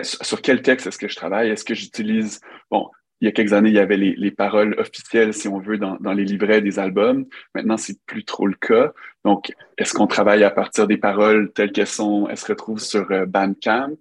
[0.03, 1.51] sur quel texte est-ce que je travaille?
[1.51, 2.88] Est-ce que j'utilise, bon,
[3.23, 5.79] il y a quelques années, il y avait les, les paroles officielles, si on veut,
[5.79, 7.25] dans, dans, les livrets des albums.
[7.55, 8.93] Maintenant, c'est plus trop le cas.
[9.25, 13.09] Donc, est-ce qu'on travaille à partir des paroles telles qu'elles sont, elles se retrouvent sur
[13.13, 13.97] euh, Bandcamp?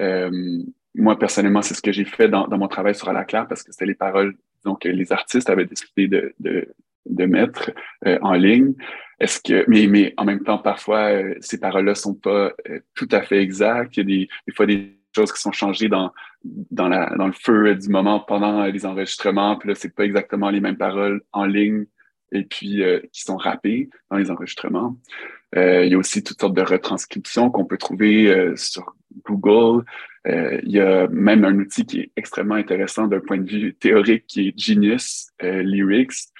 [0.00, 0.30] Euh,
[0.94, 3.48] moi, personnellement, c'est ce que j'ai fait dans, dans, mon travail sur À la Claire
[3.48, 6.68] parce que c'était les paroles donc les artistes avaient décidé de, de,
[7.06, 7.72] de mettre
[8.06, 8.74] euh, en ligne.
[9.18, 12.52] Est-ce que, mais, mais en même temps, parfois, ces paroles-là sont pas
[12.94, 13.96] tout à fait exactes.
[13.96, 16.12] Il y a des, des fois des choses qui sont changées dans,
[16.44, 19.56] dans, la, dans le feu du moment pendant les enregistrements.
[19.56, 21.86] Puis là, c'est pas exactement les mêmes paroles en ligne
[22.32, 24.96] et puis qui sont rappés dans les enregistrements.
[25.54, 28.96] il y a aussi toutes sortes de retranscriptions qu'on peut trouver sur
[29.26, 29.84] Google.
[30.24, 34.26] il y a même un outil qui est extrêmement intéressant d'un point de vue théorique
[34.26, 36.30] qui est Genius Lyrics,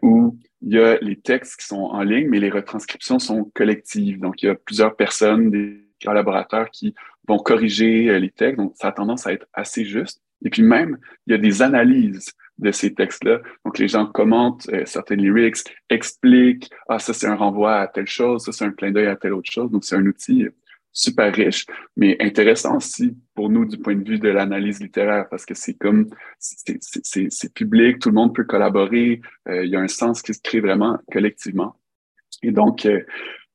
[0.00, 4.18] où il y a les textes qui sont en ligne, mais les retranscriptions sont collectives.
[4.20, 5.50] Donc, il y a plusieurs personnes,
[6.02, 6.94] collaborateurs qui
[7.28, 8.58] vont corriger euh, les textes.
[8.58, 10.20] Donc, ça a tendance à être assez juste.
[10.44, 13.40] Et puis même, il y a des analyses de ces textes-là.
[13.64, 15.58] Donc, les gens commentent euh, certaines lyrics,
[15.90, 19.16] expliquent, ah, ça, c'est un renvoi à telle chose, ça, c'est un clin d'œil à
[19.16, 19.70] telle autre chose.
[19.70, 20.46] Donc, c'est un outil
[20.96, 25.44] super riche, mais intéressant aussi pour nous du point de vue de l'analyse littéraire, parce
[25.44, 29.88] que c'est comme, c'est public, tout le monde peut collaborer, euh, il y a un
[29.88, 31.76] sens qui se crée vraiment collectivement.
[32.42, 33.02] Et donc, euh,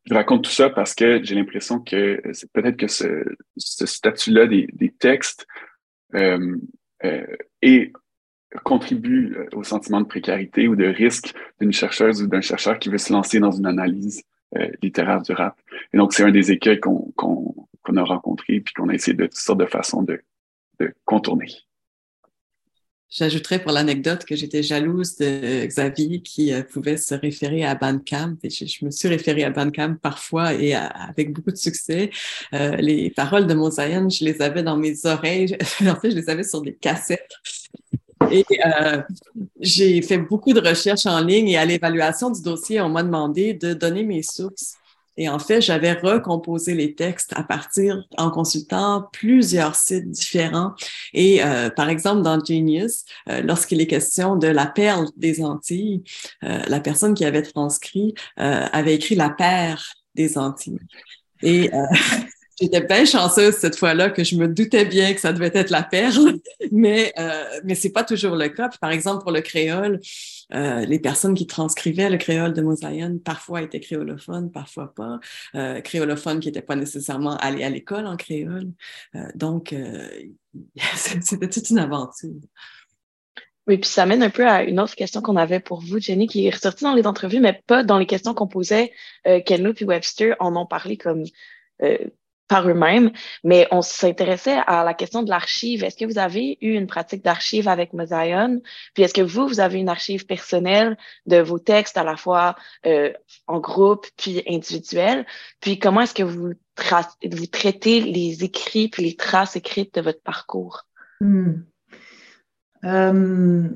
[0.05, 3.23] je raconte tout ça parce que j'ai l'impression que c'est peut-être que ce,
[3.57, 5.45] ce statut-là des, des, textes
[6.15, 6.57] euh,
[7.03, 7.25] euh,
[7.61, 7.93] et
[8.63, 12.97] contribue au sentiment de précarité ou de risque d'une chercheuse ou d'un chercheur qui veut
[12.97, 14.23] se lancer dans une analyse
[14.57, 15.57] euh, littéraire du rap.
[15.93, 17.13] Et donc, c'est un des écueils qu'on
[17.95, 20.21] a rencontrés puis qu'on a essayé de toutes sortes de façons de,
[20.79, 21.47] de contourner.
[23.11, 28.37] J'ajouterais pour l'anecdote que j'étais jalouse de Xavier qui euh, pouvait se référer à Bandcamp.
[28.41, 32.09] Et je, me suis référée à Bandcamp parfois et avec beaucoup de succès.
[32.53, 35.57] Euh, les paroles de Mosaïen, je les avais dans mes oreilles.
[35.81, 37.33] en fait, je les avais sur des cassettes.
[38.31, 39.01] Et euh,
[39.59, 43.53] j'ai fait beaucoup de recherches en ligne et à l'évaluation du dossier, on m'a demandé
[43.53, 44.75] de donner mes sources.
[45.21, 50.73] Et en fait, j'avais recomposé les textes à partir, en consultant plusieurs sites différents.
[51.13, 56.03] Et euh, par exemple, dans Genius, euh, lorsqu'il est question de la perle des Antilles,
[56.41, 60.79] la personne qui avait transcrit avait écrit la paire des Antilles.
[61.43, 61.69] Et
[62.61, 65.81] J'étais bien chanceuse cette fois-là que je me doutais bien que ça devait être la
[65.81, 66.35] perle,
[66.71, 68.69] mais euh, mais c'est pas toujours le cas.
[68.79, 69.99] par exemple pour le créole,
[70.53, 75.19] euh, les personnes qui transcrivaient le créole de Mosaïen parfois étaient créolophones, parfois pas.
[75.55, 78.71] Euh, créolophones qui n'étaient pas nécessairement allés à l'école en créole.
[79.15, 79.75] Euh, donc
[80.95, 82.31] c'était toute une aventure.
[83.67, 86.27] Oui, puis ça mène un peu à une autre question qu'on avait pour vous, Jenny,
[86.27, 88.91] qui est ressortie dans les entrevues, mais pas dans les questions qu'on posait.
[89.27, 91.23] Euh, Kenlo puis Webster en ont parlé comme
[92.47, 93.11] par eux-mêmes,
[93.45, 95.83] mais on s'intéressait à la question de l'archive.
[95.83, 98.61] Est-ce que vous avez eu une pratique d'archive avec Mosaïon?
[98.93, 102.55] Puis est-ce que vous, vous avez une archive personnelle de vos textes à la fois
[102.85, 103.13] euh,
[103.47, 105.25] en groupe puis individuel?
[105.61, 106.51] Puis comment est-ce que vous,
[107.31, 110.83] vous traitez les écrits puis les traces écrites de votre parcours?
[111.21, 111.61] Hmm.
[112.83, 113.69] Euh,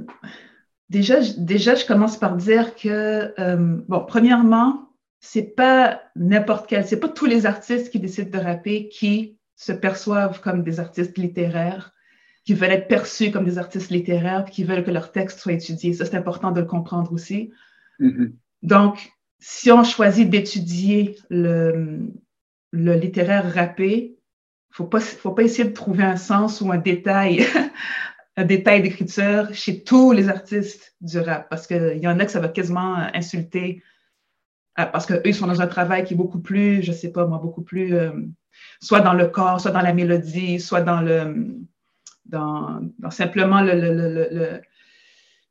[0.89, 6.99] déjà, déjà, je commence par dire que, euh, bon, premièrement, c'est pas n'importe quel, c'est
[6.99, 11.93] pas tous les artistes qui décident de rapper qui se perçoivent comme des artistes littéraires,
[12.43, 15.93] qui veulent être perçus comme des artistes littéraires, qui veulent que leurs textes soient étudiés.
[15.93, 17.51] Ça, c'est important de le comprendre aussi.
[17.99, 18.33] Mm-hmm.
[18.61, 21.99] Donc, si on choisit d'étudier le,
[22.71, 24.17] le littéraire rappé,
[24.71, 27.45] faut pas, faut pas essayer de trouver un sens ou un détail,
[28.37, 32.31] un détail d'écriture chez tous les artistes du rap, parce qu'il y en a que
[32.31, 33.81] ça va quasiment insulter
[34.75, 37.61] parce qu'eux, sont dans un travail qui est beaucoup plus, je sais pas moi, beaucoup
[37.61, 38.11] plus, euh,
[38.81, 41.55] soit dans le corps, soit dans la mélodie, soit dans le,
[42.25, 44.61] dans, simplement le, le, le,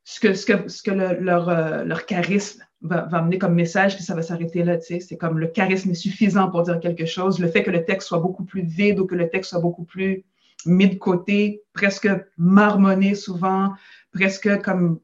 [0.03, 3.95] ce que, ce que, ce que leur, euh, leur charisme va, va, amener comme message,
[3.95, 4.99] puis ça va s'arrêter là, tu sais.
[4.99, 7.39] C'est comme le charisme est suffisant pour dire quelque chose.
[7.39, 9.85] Le fait que le texte soit beaucoup plus vide ou que le texte soit beaucoup
[9.85, 10.23] plus
[10.67, 13.73] mis de côté, presque marmonné souvent,
[14.11, 14.99] presque comme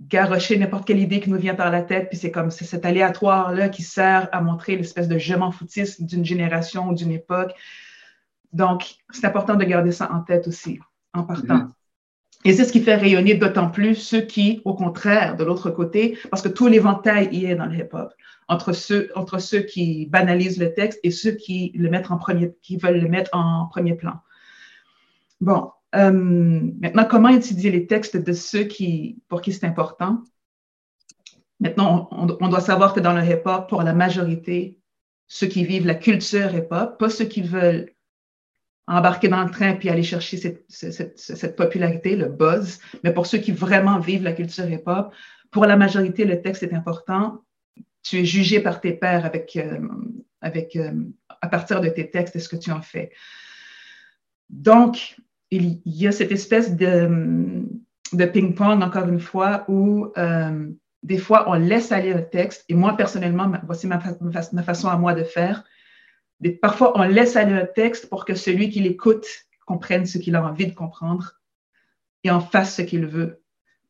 [0.00, 2.84] garrocher n'importe quelle idée qui nous vient par la tête, puis c'est comme c'est cet
[2.84, 7.52] aléatoire-là qui sert à montrer l'espèce de je m'en foutisme d'une génération ou d'une époque.
[8.52, 10.78] Donc, c'est important de garder ça en tête aussi,
[11.14, 11.56] en partant.
[11.56, 11.70] Mm-hmm.
[12.44, 16.16] Et c'est ce qui fait rayonner d'autant plus ceux qui, au contraire, de l'autre côté,
[16.30, 18.12] parce que tout l'éventail y est dans le hip-hop,
[18.46, 22.54] entre ceux, entre ceux qui banalisent le texte et ceux qui le mettent en premier,
[22.62, 24.20] qui veulent le mettre en premier plan.
[25.40, 26.10] Bon, euh,
[26.80, 30.22] maintenant, comment étudier les textes de ceux qui, pour qui c'est important?
[31.58, 34.78] Maintenant, on, doit savoir que dans le hip-hop, pour la majorité,
[35.26, 37.90] ceux qui vivent la culture hip-hop, pas ceux qui veulent
[38.86, 40.36] embarquer dans le train puis aller chercher
[40.68, 45.12] cette, popularité, le buzz, mais pour ceux qui vraiment vivent la culture hip-hop,
[45.50, 47.42] pour la majorité, le texte est important.
[48.02, 49.80] Tu es jugé par tes pairs avec, euh,
[50.40, 50.92] avec, euh,
[51.40, 53.10] à partir de tes textes et ce que tu en fais.
[54.50, 55.16] Donc,
[55.50, 57.64] il y a cette espèce de,
[58.12, 60.70] de ping-pong, encore une fois, où euh,
[61.02, 64.00] des fois, on laisse aller un texte, et moi, personnellement, voici ma,
[64.52, 65.64] ma, façon à moi de faire.
[66.60, 69.26] parfois, on laisse aller un texte pour que celui qui l'écoute
[69.66, 71.34] comprenne ce qu'il a envie de comprendre
[72.24, 73.42] et en fasse ce qu'il veut.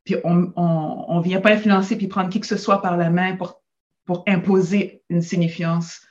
[0.04, 3.36] Puis on ne vient pas influencer puis prendre qui que ce soit par la main
[3.36, 3.62] pour,
[4.04, 6.02] pour imposer une signifiance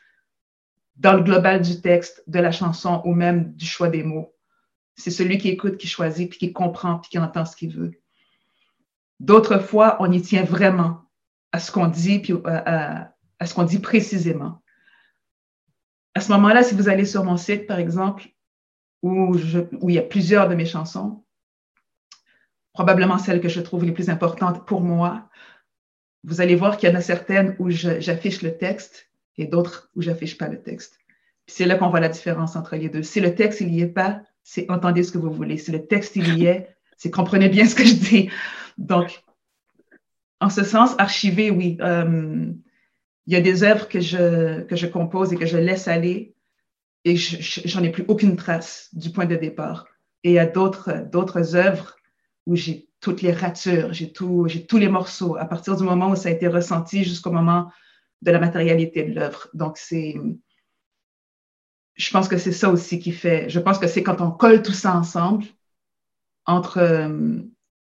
[0.97, 4.34] dans le global du texte, de la chanson ou même du choix des mots.
[4.95, 7.99] C'est celui qui écoute, qui choisit, puis qui comprend, puis qui entend ce qu'il veut.
[9.19, 11.01] D'autres fois, on y tient vraiment
[11.51, 13.11] à ce qu'on dit, puis à,
[13.45, 14.61] ce qu'on dit précisément.
[16.13, 18.29] À ce moment-là, si vous allez sur mon site, par exemple,
[19.01, 19.35] où,
[19.81, 21.23] où il y a plusieurs de mes chansons,
[22.73, 25.29] probablement celles que je trouve les plus importantes pour moi,
[26.25, 30.01] vous allez voir qu'il y en a certaines où j'affiche le texte et d'autres où
[30.01, 30.97] j'affiche pas le texte.
[31.47, 33.03] C'est là qu'on voit la différence entre les deux.
[33.03, 35.57] Si le texte, il n'y est pas, c'est entendez ce que vous voulez.
[35.57, 38.29] Si le texte, il y est, c'est comprenez bien ce que je dis.
[38.77, 39.23] Donc,
[40.39, 41.77] en ce sens, archiver, oui.
[41.81, 42.53] Euh,
[43.25, 46.35] il y a des œuvres que je, que je compose et que je laisse aller
[47.05, 49.87] et j'en ai plus aucune trace du point de départ.
[50.23, 51.95] Et il y a d'autres, œuvres
[52.45, 56.11] où j'ai toutes les ratures, j'ai, tout, j'ai tous les morceaux à partir du moment
[56.11, 57.71] où ça a été ressenti jusqu'au moment
[58.21, 59.47] de la matérialité de l'œuvre.
[59.55, 60.15] Donc, c'est,
[61.95, 64.61] je pense que c'est ça aussi qui fait, je pense que c'est quand on colle
[64.61, 65.45] tout ça ensemble,
[66.45, 67.39] entre, euh,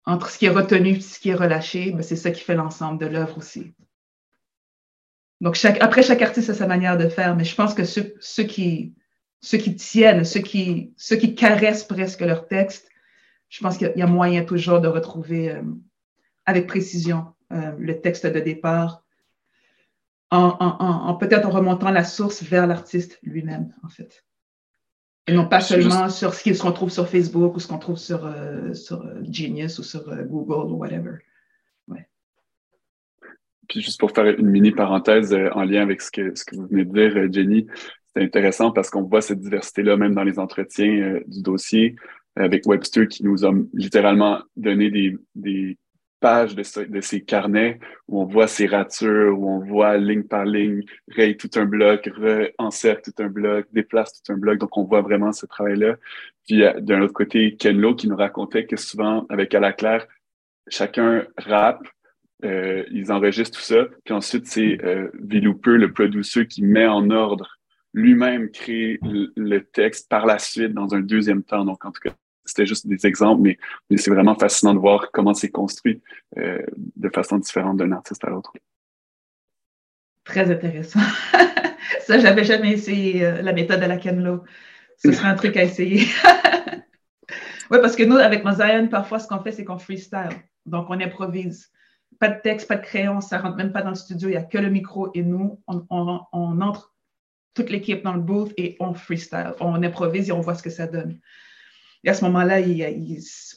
[0.04, 2.54] entre ce qui est retenu et ce qui est relâché, ben c'est ça qui fait
[2.54, 3.72] l'ensemble de l'œuvre aussi.
[5.40, 8.14] Donc, chaque, après, chaque artiste a sa manière de faire, mais je pense que ceux,
[8.20, 8.94] ceux, qui,
[9.40, 12.90] ceux qui tiennent, ceux qui, ceux qui caressent presque leur texte,
[13.48, 15.62] je pense qu'il y a moyen toujours de retrouver euh,
[16.44, 19.02] avec précision euh, le texte de départ,
[20.31, 24.24] en, en, en peut-être en remontant la source vers l'artiste lui-même, en fait.
[25.26, 28.24] Et non pas seulement sur ce qu'on trouve sur Facebook ou ce qu'on trouve sur,
[28.24, 31.18] euh, sur euh, Genius ou sur euh, Google ou whatever.
[31.87, 32.09] Ouais.
[33.68, 36.66] Puis juste pour faire une mini parenthèse en lien avec ce que, ce que vous
[36.66, 37.66] venez de dire, Jenny,
[38.07, 41.95] c'est intéressant parce qu'on voit cette diversité-là même dans les entretiens du dossier
[42.35, 45.78] avec Webster qui nous a littéralement donné des, des
[46.20, 50.44] pages de, de ces carnets où on voit ces ratures, où on voit ligne par
[50.44, 52.10] ligne, raye tout un bloc,
[52.58, 54.58] encercle tout un bloc, déplace tout un bloc.
[54.58, 55.96] Donc, on voit vraiment ce travail-là.
[56.46, 59.72] Puis, euh, d'un autre côté, Ken Lo qui nous racontait que souvent, avec À la
[59.72, 60.06] claire,
[60.68, 61.86] chacun rappe,
[62.44, 63.86] euh, ils enregistrent tout ça.
[64.04, 67.56] Puis ensuite, c'est euh, Villoupeux, le producer, qui met en ordre
[67.92, 71.64] lui-même créer le texte par la suite dans un deuxième temps.
[71.64, 72.14] Donc, en tout cas,
[72.51, 73.59] c'était juste des exemples, mais,
[73.96, 76.01] c'est vraiment fascinant de voir comment c'est construit
[76.36, 76.62] euh,
[76.96, 78.53] de façon différente d'un artiste à l'autre.
[80.24, 81.01] Très intéressant.
[82.01, 84.44] Ça, j'avais jamais essayé euh, la méthode à la Canlo.
[84.96, 86.07] Ce serait un truc à essayer.
[87.70, 90.28] oui, parce que nous, avec Mosaïen, parfois, ce qu'on fait, c'est qu'on freestyle.
[90.66, 91.70] Donc, on improvise.
[92.18, 94.36] Pas de texte, pas de crayon, ça rentre même pas dans le studio, il n'y
[94.36, 96.94] a que le micro et nous, on entre
[97.55, 99.55] toute l'équipe dans le booth et on freestyle.
[99.61, 101.18] On improvise et on voit ce que ça donne.
[102.05, 102.61] Et à ce moment-là,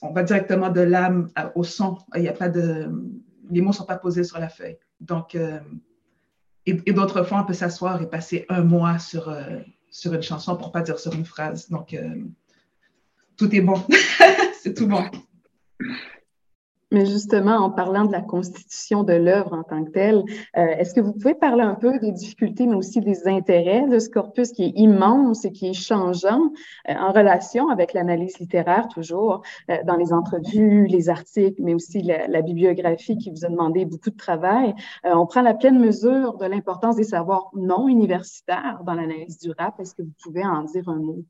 [0.01, 1.97] on va directement de l'âme au son.
[2.15, 2.89] Il y a pas de,
[3.49, 4.77] les mots ne sont pas posés sur la feuille.
[4.99, 5.59] Donc, euh,
[6.65, 9.59] et, d'autres fois, on peut s'asseoir et passer un mois sur, euh,
[10.05, 11.69] une chanson pour ne pas dire sur une phrase.
[11.69, 12.15] Donc, euh,
[13.37, 13.81] tout est bon.
[14.61, 15.03] C'est tout bon.
[16.93, 20.23] Mais justement, en parlant de la constitution de l'œuvre en tant que telle,
[20.55, 23.97] euh, est-ce que vous pouvez parler un peu des difficultés, mais aussi des intérêts de
[23.97, 26.51] ce corpus qui est immense et qui est changeant
[26.89, 29.41] euh, en relation avec l'analyse littéraire, toujours,
[29.71, 33.85] euh, dans les entrevues, les articles, mais aussi la, la, bibliographie qui vous a demandé
[33.85, 34.75] beaucoup de travail?
[35.05, 39.79] on prend la pleine mesure de l'importance des savoirs non universitaires dans l'analyse du rap.
[39.79, 41.23] Est-ce que vous pouvez en dire un mot?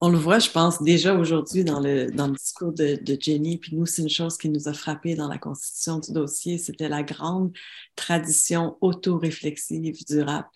[0.00, 3.58] On le voit, je pense, déjà aujourd'hui dans le, dans le discours de, de Jenny.
[3.58, 6.88] Puis nous, c'est une chose qui nous a frappé dans la constitution du dossier, c'était
[6.88, 7.52] la grande
[7.96, 10.46] tradition auto-réflexive du rap.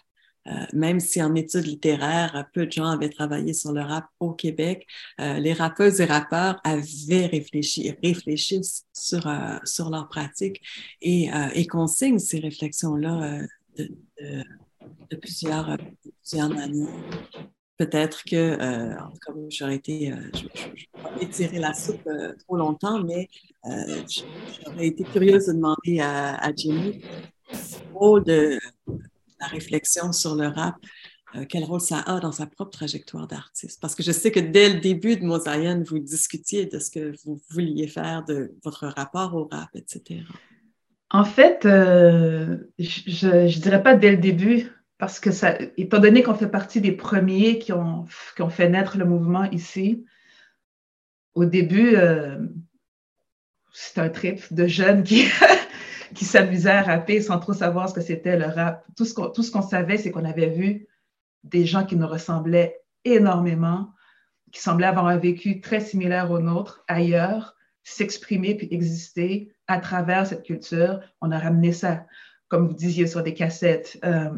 [0.49, 4.32] Euh, même si en études littéraires, peu de gens avaient travaillé sur le rap au
[4.32, 4.86] Québec,
[5.20, 10.61] euh, les rappeuses et rappeurs avaient réfléchi, réfléchissent sur, euh, sur leur pratique
[11.01, 13.43] et, et consignent ces réflexions-là
[13.78, 13.88] de,
[14.20, 14.43] de,
[15.11, 15.76] de, plusieurs,
[16.22, 16.88] plusieurs années
[17.86, 22.56] peut-être que, euh, cas, j'aurais été, euh, je ne vais pas la soupe euh, trop
[22.56, 23.28] longtemps, mais
[23.64, 27.02] j'aurais été curieuse de demander à, Jimmy
[27.52, 28.58] le rôle de
[29.40, 30.76] la réflexion sur le rap,
[31.48, 33.80] quel rôle ça a dans sa propre trajectoire d'artiste.
[33.80, 37.14] Parce que je sais que dès le début de Mosaïen, vous discutiez de ce que
[37.24, 40.20] vous vouliez faire, de votre rapport au rap, etc.
[41.10, 44.70] En fait, je ne dirais pas dès le début,
[45.03, 49.05] parce que ça, étant donné qu'on fait partie des premiers qui ont, fait naître le
[49.05, 50.07] mouvement ici,
[51.34, 52.38] au début, euh,
[53.72, 55.24] c'était un trip de jeunes qui,
[56.14, 58.86] qui s'amusaient à rapper sans trop savoir ce que c'était le rap.
[58.96, 60.86] Tout ce qu'on, tout ce qu'on savait, c'est qu'on avait vu
[61.42, 63.90] des gens qui nous ressemblaient énormément,
[64.53, 70.28] qui semblaient avoir un vécu très similaire au nôtre ailleurs, s'exprimer puis exister à travers
[70.28, 71.00] cette culture.
[71.20, 72.07] On a ramené ça,
[72.53, 74.28] comme vous disiez, sur des cassettes, euh,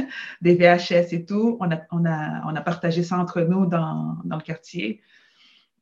[0.42, 1.56] des VHS et tout.
[1.60, 5.00] On a, partagé ça entre nous dans, le quartier.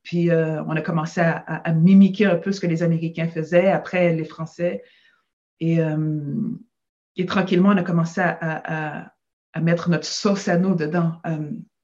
[0.02, 4.12] Puis euh, on a commencé à, mimiquer un peu ce que les Américains faisaient, après
[4.12, 4.82] les Français.
[5.60, 5.96] Et, euh,
[7.26, 9.14] tranquillement, on a commencé à,
[9.58, 11.22] mettre notre sauce à nous dedans,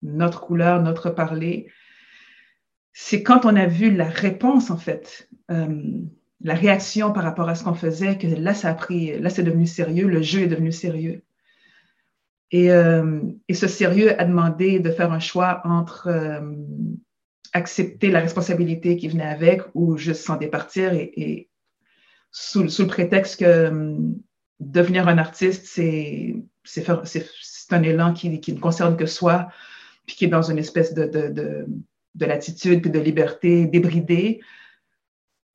[0.03, 1.73] notre couleur, notre parler
[2.93, 5.29] c'est quand on a vu la réponse, en fait,
[6.41, 9.43] la réaction par rapport à ce qu'on faisait, que là, ça a pris, là, c'est
[9.43, 11.23] devenu sérieux, le jeu est devenu sérieux.
[12.51, 16.41] Et, euh, et, ce sérieux a demandé de faire un choix entre euh,
[17.53, 21.49] accepter la responsabilité qui venait avec ou juste s'en départir et,
[22.31, 23.97] sous, le prétexte que
[24.61, 26.35] devenir un artiste, c'est
[27.71, 29.49] un élan qui, qui, ne concerne que soi,
[30.07, 31.67] puis qui est dans une espèce de, de, de
[32.15, 34.41] de l'attitude puis de liberté débridée,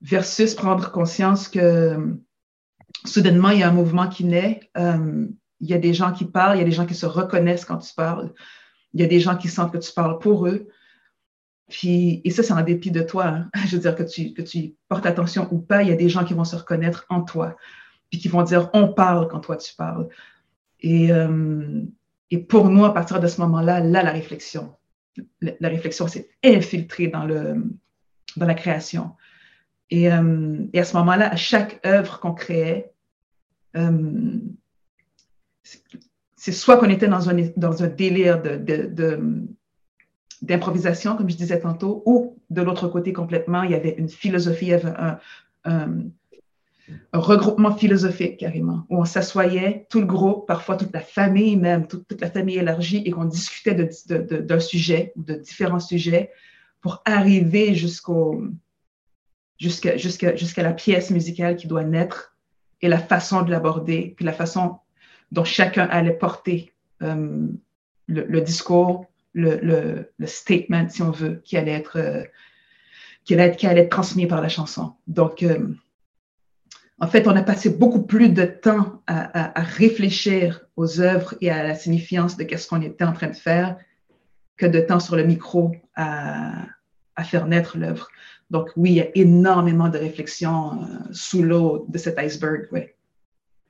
[0.02, 2.18] versus prendre conscience que
[3.06, 5.28] soudainement, il y a un mouvement qui naît, euh,
[5.60, 7.66] il y a des gens qui parlent, il y a des gens qui se reconnaissent
[7.66, 8.34] quand tu parles,
[8.94, 10.68] il y a des gens qui sentent que tu parles pour eux.
[11.84, 13.28] Et ça, c'est en dépit de toi.
[13.28, 13.50] Hein.
[13.68, 14.42] Je veux dire que tu, que
[14.88, 17.56] portes attention ou pas, il y a des gens qui vont se reconnaître en toi,
[18.10, 20.10] puis qui vont dire on parle quand toi tu parles.
[20.80, 21.84] Et, euh,
[22.48, 24.76] pour nous, à partir de ce moment-là, là, la réflexion
[25.42, 27.26] la, réflexion s'est infiltrée dans
[28.38, 29.12] la création.
[29.92, 32.92] Et, euh, et à ce moment-là, à chaque œuvre qu'on créait,
[33.76, 34.40] euh,
[36.36, 38.42] c'est soit qu'on était dans un, délire
[40.42, 44.68] d'improvisation, comme je disais tantôt, ou de l'autre côté complètement, il y avait une philosophie,
[44.68, 44.94] il y avait
[45.66, 46.10] un,
[47.14, 52.20] regroupement philosophique carrément, où on s'assoyait, tout le groupe, parfois toute la famille même, toute,
[52.20, 56.32] la famille élargie, et qu'on discutait d'un sujet ou de différents sujets
[56.82, 58.42] pour arriver jusqu'au
[59.60, 62.36] jusqu'à la pièce musicale qui doit naître
[62.82, 64.78] et la façon de l'aborder, puis la façon
[65.32, 67.48] dont chacun allait porter euh,
[68.08, 72.24] le, discours, le, statement, si on veut, qui allait être, euh,
[73.26, 74.94] qui allait être, qui allait être transmis par la chanson.
[75.08, 75.68] Donc, euh,
[77.02, 81.64] en fait, on a passé beaucoup plus de temps à, réfléchir aux œuvres et à
[81.64, 83.78] la signifiance de ce qu'on était en train de faire
[84.58, 86.66] que de temps sur le micro à,
[87.24, 88.10] faire naître l'œuvre.
[88.50, 92.68] Donc oui, il y a énormément de réflexions euh, sous l'eau de cet iceberg.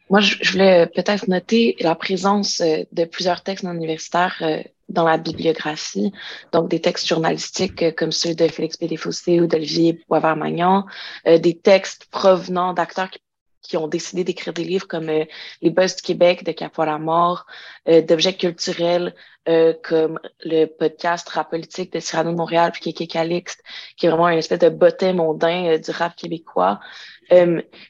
[0.09, 5.03] Moi, je, voulais peut-être noter la présence euh, de plusieurs textes non universitaires euh, dans
[5.03, 6.11] la bibliographie,
[6.51, 10.85] donc des textes journalistiques comme ceux de Félix Pédéfossé ou d'Olivier Boisvert-Magnon,
[11.27, 13.19] des textes provenant d'acteurs qui
[13.61, 15.25] qui ont décidé d'écrire des livres comme euh,
[15.61, 17.45] Les Buzz du Québec de Cap la mort,
[17.87, 19.13] euh, d'objets culturels
[19.47, 23.63] euh, comme le podcast Rap politique de Cyrano de Montréal puis Kéké Calixte,
[23.97, 26.79] qui est vraiment une espèce de bottin mondain du rap québécois.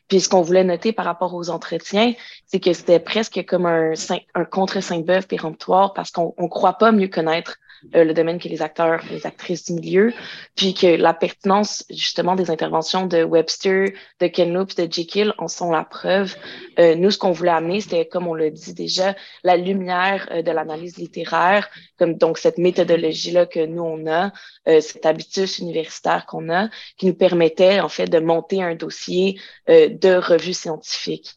[0.07, 2.13] puis ce qu'on voulait noter par rapport aux entretiens,
[2.45, 3.93] c'est que c'était presque comme un,
[4.35, 7.57] un contre Saint-Beuve péremptoire parce qu'on ne croit pas mieux connaître
[7.95, 10.13] euh, le domaine que les acteurs, les actrices du milieu,
[10.55, 15.47] puis que la pertinence justement des interventions de Webster, de Ken Loop, de Jekyll en
[15.47, 16.35] sont la preuve.
[16.79, 20.41] Euh, nous, ce qu'on voulait amener, c'était, comme on l'a dit déjà, la lumière euh,
[20.41, 24.31] de l'analyse littéraire, comme donc cette méthodologie-là que nous, on a,
[24.65, 30.15] cet habitus universitaire qu'on a, qui nous permettait en fait de monter un dossier de
[30.15, 31.35] revue scientifique.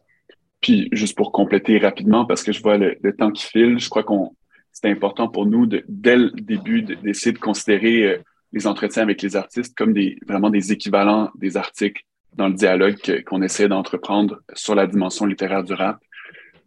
[0.60, 4.02] Puis, juste pour compléter rapidement, parce que je vois le temps qui file, je crois
[4.02, 4.32] qu'on
[4.72, 8.18] c'était important pour nous, dès le début, d'essayer de, considérer euh,
[8.52, 12.02] les entretiens avec les artistes comme des, vraiment des équivalents des articles
[12.36, 12.96] dans le dialogue
[13.26, 16.00] qu'on essaie d'entreprendre sur la dimension littéraire du rap.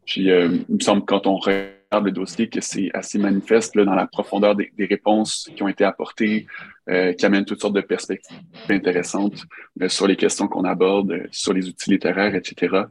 [0.06, 3.86] Puis, euh, il me semble, quand on regarde le dossier, que c'est assez manifeste là,
[3.86, 6.46] dans la profondeur des, réponses qui ont été apportées,
[6.90, 8.38] euh, qui amènent toutes sortes de perspectives
[8.70, 9.44] intéressantes
[9.88, 12.84] sur les questions qu'on aborde, sur les outils littéraires, etc.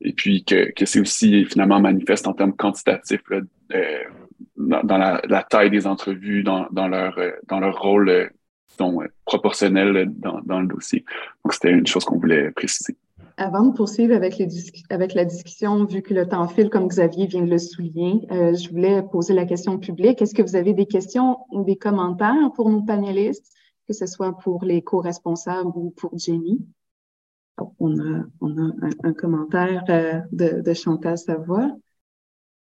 [0.00, 3.20] Et puis que, que c'est aussi finalement manifeste en termes quantitatifs
[4.56, 8.28] dans, la, taille des entrevues, dans, leur, euh, dans leur rôle euh,
[8.80, 11.04] euh, proportionnel dans, le dossier.
[11.44, 12.96] Donc, c'était une chose qu'on voulait préciser.
[13.36, 17.50] Avant de poursuivre avec, la discussion, vu que le temps file, comme Xavier vient de
[17.50, 20.22] le souligner, je voulais poser la question publique.
[20.22, 23.52] Est-ce que vous avez des questions ou des commentaires pour nos panélistes,
[23.88, 26.64] que ce soit pour les co-responsables ou pour Jenny?
[27.78, 28.72] on a, on a
[29.02, 29.84] un, commentaire
[30.32, 31.76] de, de Chantal Savoie.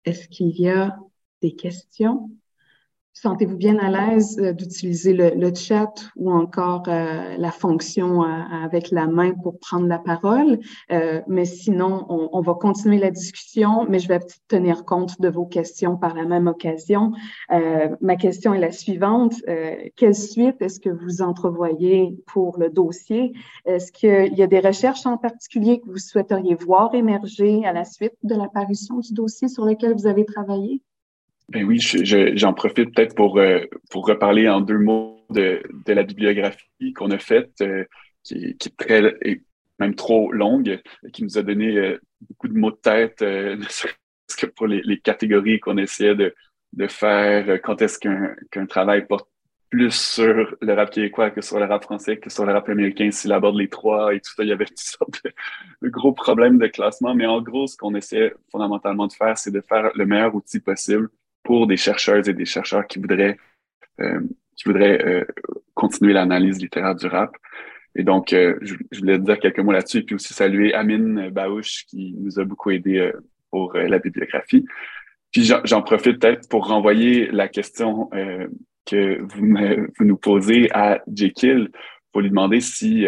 [0.06, 0.98] Est-ce qu'il y a
[1.42, 2.30] des questions
[3.20, 8.28] Sentez-vous bien à l'aise euh, d'utiliser le, chat ou encore euh, la fonction euh,
[8.64, 10.60] avec la main pour prendre la parole?
[11.28, 15.98] mais sinon, on, va continuer la discussion, mais je vais tenir compte de vos questions
[15.98, 17.12] par la même occasion.
[18.02, 19.34] ma question est la suivante.
[19.96, 23.34] quelle suite est-ce que vous entrevoyez pour le dossier?
[23.66, 27.84] Est-ce qu'il y a des recherches en particulier que vous souhaiteriez voir émerger à la
[27.84, 30.82] suite de l'apparition du dossier sur lequel vous avez travaillé?
[31.50, 36.04] Ben oui, j'en profite peut-être pour, euh, pour reparler en deux mots de, de la
[36.04, 37.86] bibliographie qu'on a faite, euh,
[38.24, 39.44] qui, qui, est très, et
[39.80, 40.82] même trop longue,
[41.14, 45.00] qui nous a donné euh, beaucoup de mots de tête, ne serait-ce que pour les,
[45.00, 46.36] catégories qu'on essayait de,
[46.74, 49.30] de faire, quand est-ce qu'un qu'un travail porte
[49.70, 53.10] plus sur le rap québécois que sur le rap français, que sur le rap américain,
[53.12, 55.32] s'il aborde les trois et tout ça, il y avait toutes sortes de,
[55.82, 57.16] de gros problèmes de classement.
[57.16, 60.60] Mais en gros, ce qu'on essaie fondamentalement de faire, c'est de faire le meilleur outil
[60.60, 61.10] possible
[61.48, 63.38] pour des chercheuses et des chercheurs qui voudraient,
[64.02, 64.20] euh,
[64.58, 65.24] qui voudraient euh,
[65.74, 67.34] continuer l'analyse littéraire du rap.
[67.96, 71.86] Et donc, euh, je, voulais dire quelques mots là-dessus et puis aussi saluer Amine Baouche
[71.88, 73.12] qui nous a beaucoup aidé
[73.50, 74.66] pour la bibliographie.
[75.32, 78.10] Puis j'en profite peut-être pour renvoyer la question
[78.86, 81.70] que vous, nous posez à Jekyll
[82.12, 83.06] pour lui demander si,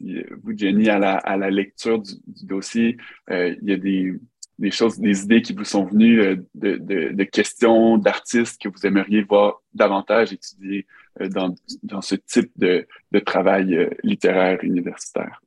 [0.00, 2.96] vous, Jenny, à la, à la lecture du dossier,
[3.30, 4.14] il y a des,
[4.58, 9.22] des choses, des idées qui vous sont venues euh, de, questions d'artistes que vous aimeriez
[9.22, 10.86] voir davantage étudier
[11.20, 15.40] euh, dans, dans ce type de, de travail euh, littéraire universitaire?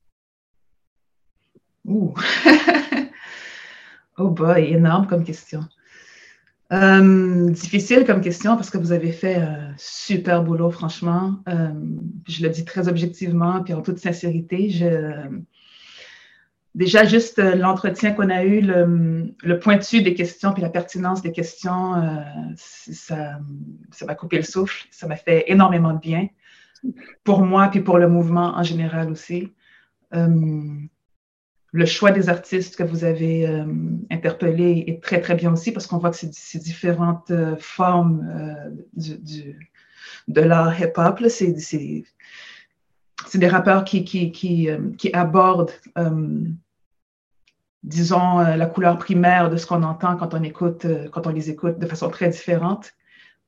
[1.85, 2.13] Ouh.
[4.17, 5.61] oh boy, énorme comme question.
[6.71, 11.39] Euh, difficile comme question parce que vous avez fait un super boulot, franchement.
[12.29, 14.69] Je le dis très objectivement, puis en toute sincérité.
[14.69, 15.41] Je,
[16.75, 21.31] déjà juste euh, l'entretien qu'on a eu, le, pointu des questions puis la pertinence des
[21.31, 22.15] questions, euh,
[22.55, 23.39] ça,
[24.05, 24.87] m'a coupé le souffle.
[24.91, 26.27] Ça m'a fait énormément de bien
[27.23, 29.53] pour moi puis pour le mouvement en général aussi.
[30.13, 30.27] Euh,
[31.73, 33.47] le choix des artistes que vous avez
[34.09, 38.27] interpellés est très, très bien aussi parce qu'on voit que c'est ces différentes formes
[40.27, 41.21] de l'art hip-hop.
[41.29, 42.03] C'est
[43.27, 44.79] c'est des rappeurs qui, qui, qui, euh,
[45.13, 46.43] abordent, euh,
[47.83, 51.49] disons, euh, la couleur primaire de ce qu'on entend quand on, écoute, quand on les
[51.49, 52.91] écoute de façon très différente.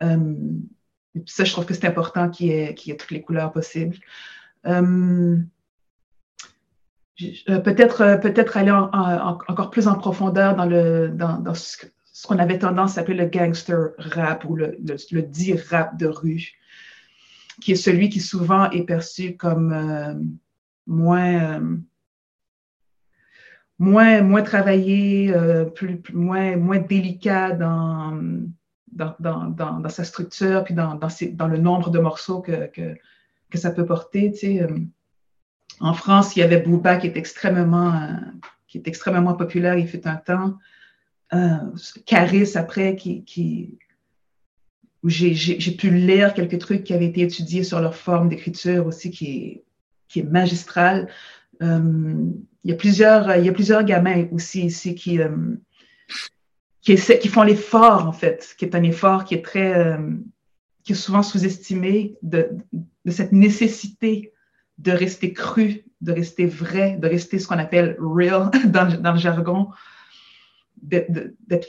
[0.01, 3.97] ça, je trouve que c'est important qu'il y, ait, toutes les couleurs possibles.
[7.45, 11.85] peut-être peut-être aller encore plus en profondeur dans, le, dans ce,
[12.25, 16.07] qu'on avait tendance à appeler le gangster rap ou le, le, le dit rap de
[16.07, 16.53] rue
[17.63, 20.13] qui est celui qui souvent est perçu comme euh,
[20.85, 21.77] moins, euh,
[23.79, 28.19] moins, moins travaillé, euh, plus, moins, moins délicat dans,
[28.91, 32.95] dans, dans, dans, sa structure, puis dans, dans, le nombre de morceaux que, que,
[33.49, 34.31] que ça peut porter.
[34.31, 34.67] Tu sais.
[35.79, 38.19] En France, il y avait Booba qui est extrêmement,
[38.67, 40.57] qui est extrêmement populaire, il fait un temps.
[42.05, 43.79] Caris après, qui,
[45.03, 49.11] où j'ai pu lire quelques trucs qui avaient été étudiés sur leur forme d'écriture aussi,
[49.11, 49.63] qui
[50.15, 51.09] est, magistrale.
[51.61, 52.29] Euh,
[52.63, 55.55] il, y a plusieurs, il gamins aussi ici qui, euh,
[56.81, 59.97] qui, font l'effort, en fait, qui est un effort qui est très, euh,
[60.83, 62.49] qui est souvent sous-estimé de,
[63.07, 64.31] cette nécessité
[64.77, 69.69] de rester cru, de rester vrai, de rester ce qu'on appelle real dans le jargon,
[70.83, 71.67] d'être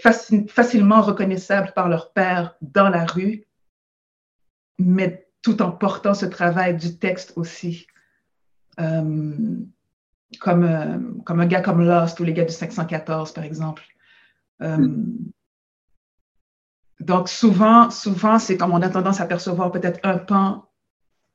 [0.48, 3.44] facilement reconnaissables par leur père dans la rue,
[4.78, 7.86] mais tout en portant ce travail du texte aussi.
[8.80, 9.56] Euh,
[10.40, 13.84] comme, euh, comme un gars comme Lost ou les gars du 514, par exemple.
[14.62, 15.30] Euh, mm.
[17.00, 20.68] Donc, souvent, souvent c'est comme on a tendance à percevoir peut-être un pan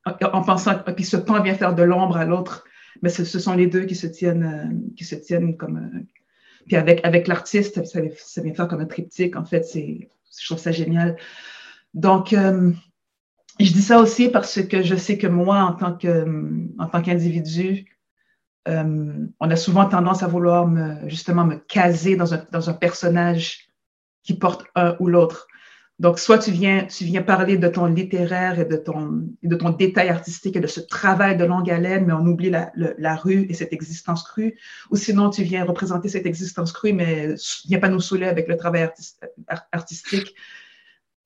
[0.06, 2.66] en pensant, puis ce pan vient faire de l'ombre à l'autre,
[3.02, 6.06] mais ce, ce, sont les deux qui se tiennent, qui se tiennent comme,
[6.68, 8.02] puis avec, avec l'artiste, ça,
[8.42, 11.18] vient faire comme un triptyque, en fait, je trouve ça génial.
[11.94, 12.72] Donc, euh,
[13.60, 16.26] je dis ça aussi parce que je sais que moi, en tant, que,
[16.78, 17.86] en tant qu'individu,
[18.68, 22.74] euh, on a souvent tendance à vouloir me, justement me caser dans un, dans un
[22.74, 23.70] personnage
[24.24, 25.48] qui porte un ou l'autre.
[26.00, 29.72] Donc, soit tu viens, tu viens parler de ton littéraire et de ton, de ton
[29.72, 33.46] détail artistique et de ce travail de longue haleine, mais on oublie la, la rue
[33.50, 34.58] et cette existence crue.
[34.92, 37.36] Ou sinon, tu viens représenter cette existence crue, mais
[37.66, 38.90] viens pas nous saouler avec le travail
[39.74, 40.36] artistique.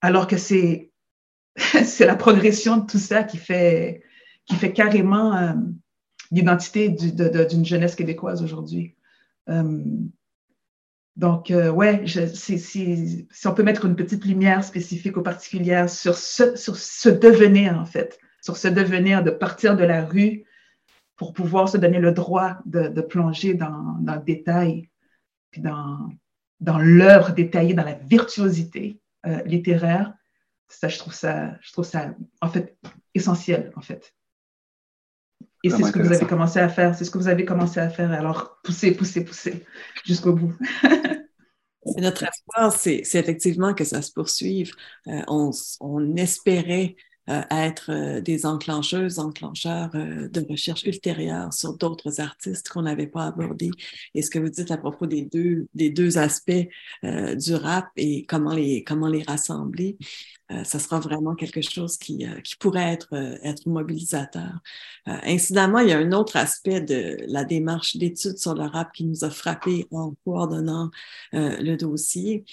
[0.00, 0.90] Alors que c'est,
[1.56, 4.02] c'est la progression de tout ça qui fait,
[4.44, 5.52] qui fait carrément euh,
[6.32, 8.96] l'identité d'une jeunesse québécoise aujourd'hui.
[9.48, 9.84] Euh,
[11.16, 17.08] Donc, euh, ouais, si, on peut mettre une petite lumière spécifique ou particulière sur ce,
[17.08, 20.44] devenir, en fait, sur ce devenir de partir de la rue
[21.16, 24.88] pour pouvoir se donner le droit de, plonger dans, dans, le détail,
[25.52, 26.08] puis dans,
[26.58, 30.14] dans l'œuvre détaillée, dans la virtuosité euh, littéraire.
[30.68, 32.76] Ça, je trouve ça, je trouve ça, en fait,
[33.14, 34.12] essentiel, en fait.
[35.64, 36.94] Et c'est ce que vous avez commencé à faire.
[36.94, 38.12] C'est ce que vous avez commencé à faire.
[38.12, 39.64] Alors, poussez, poussez, poussez
[40.04, 40.54] jusqu'au bout.
[41.96, 44.72] notre espoir, c'est effectivement que ça se poursuive.
[45.06, 45.50] Euh, on,
[45.80, 46.96] on, espérait
[47.28, 53.26] euh, être euh, des enclencheuses, enclencheurs de recherche ultérieure sur d'autres artistes qu'on n'avait pas
[53.26, 53.70] abordés.
[54.14, 56.52] Et ce que vous dites à propos des deux, des deux aspects
[57.02, 59.96] du rap et comment les, comment les rassembler,
[60.52, 64.60] euh, ça sera vraiment quelque chose qui, euh, qui pourrait être, euh, être mobilisateur.
[65.06, 69.04] incidemment, il y a un autre aspect de la démarche d'études sur le rap qui
[69.04, 70.90] nous a frappé en coordonnant
[71.32, 72.44] le dossier.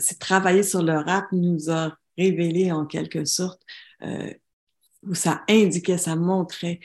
[0.00, 3.62] C'est travailler sur le rap nous a révélé en quelque sorte
[5.02, 6.80] où ça indiquait, ça montrait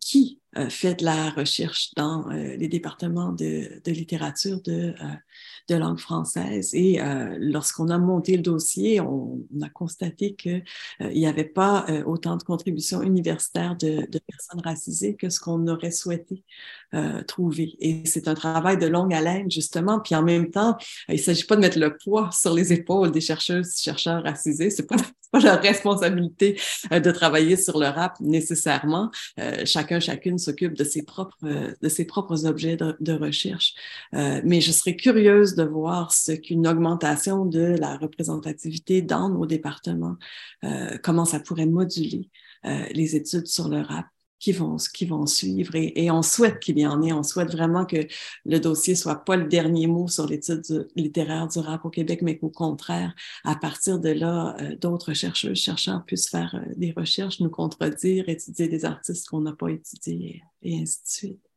[0.00, 4.94] qui fait de la recherche dans les départements de, littérature de,
[5.76, 6.74] langue française.
[6.74, 10.64] Et euh, lorsqu'on a monté le dossier, on, a constaté qu'il
[11.00, 15.66] euh, n'y avait pas euh, autant de contributions universitaires de, personnes racisées que ce qu'on
[15.68, 16.44] aurait souhaité
[17.26, 17.74] trouver.
[17.80, 20.00] Et c'est un travail de longue haleine, justement.
[20.00, 20.76] Puis en même temps,
[21.08, 24.70] il ne s'agit pas de mettre le poids sur les épaules des chercheuses, chercheurs racisés.
[24.70, 24.96] C'est pas
[25.32, 29.10] pas leur responsabilité de travailler sur le rap nécessairement.
[29.64, 33.72] chacun, chacune s'occupe de ses propres, de ses propres objets de, de recherche.
[34.12, 40.16] mais je serais curieuse de voir ce qu'une augmentation de la représentativité dans nos départements,
[40.64, 42.28] euh, comment ça pourrait moduler
[42.64, 44.06] euh, les études sur le rap
[44.42, 45.76] qui vont, qui vont suivre.
[45.76, 47.12] Et, on souhaite qu'il y en ait.
[47.12, 48.08] On souhaite vraiment que
[48.44, 52.36] le dossier soit pas le dernier mot sur l'étude littéraire du rap au Québec, mais
[52.36, 53.14] qu'au contraire,
[53.44, 58.66] à partir de là, euh, d'autres chercheurs, chercheurs puissent faire des recherches, nous contredire, étudier
[58.66, 61.52] des artistes qu'on n'a pas étudiés et ainsi de suite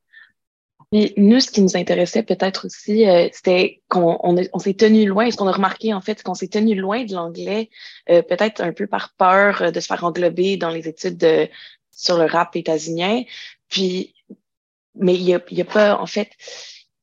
[0.91, 5.35] nous, ce qui nous intéressait peut-être aussi, euh, c'était qu'on on, s'est tenu loin, ce
[5.35, 7.69] qu'on a remarqué en fait, qu'on s'est tenu loin de l'anglais,
[8.09, 11.49] euh, peut-être un peu par peur euh, de se faire englober dans les études de,
[11.95, 13.23] sur le rap états-unien.
[13.69, 14.13] Puis,
[14.95, 16.29] mais il a, y a pas, en fait,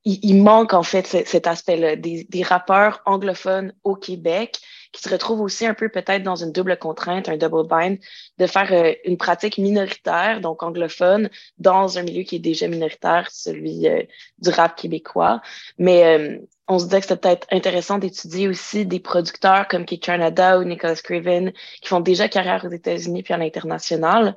[0.04, 4.60] il, manque en fait cet aspect-là, des, des rappeurs anglophones au Québec
[4.92, 7.98] qui se retrouvent aussi un peu peut-être dans une double contrainte, un double bind,
[8.38, 13.28] de faire euh, une pratique minoritaire, donc anglophone, dans un milieu qui est déjà minoritaire,
[13.30, 14.02] celui euh,
[14.38, 15.40] du rap québécois.
[15.78, 16.38] Mais euh,
[16.68, 20.64] on se disait que c'était peut-être intéressant d'étudier aussi des producteurs comme Keith Canada ou
[20.64, 24.36] Nicholas Craven qui font déjà carrière aux États-Unis puis à l'international.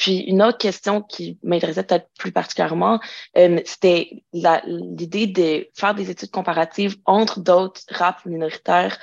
[0.00, 3.00] Puis une autre question qui m'intéressait peut-être plus particulièrement,
[3.66, 8.98] c'était l'idée de faire des études comparatives entre d'autres rap minoritaires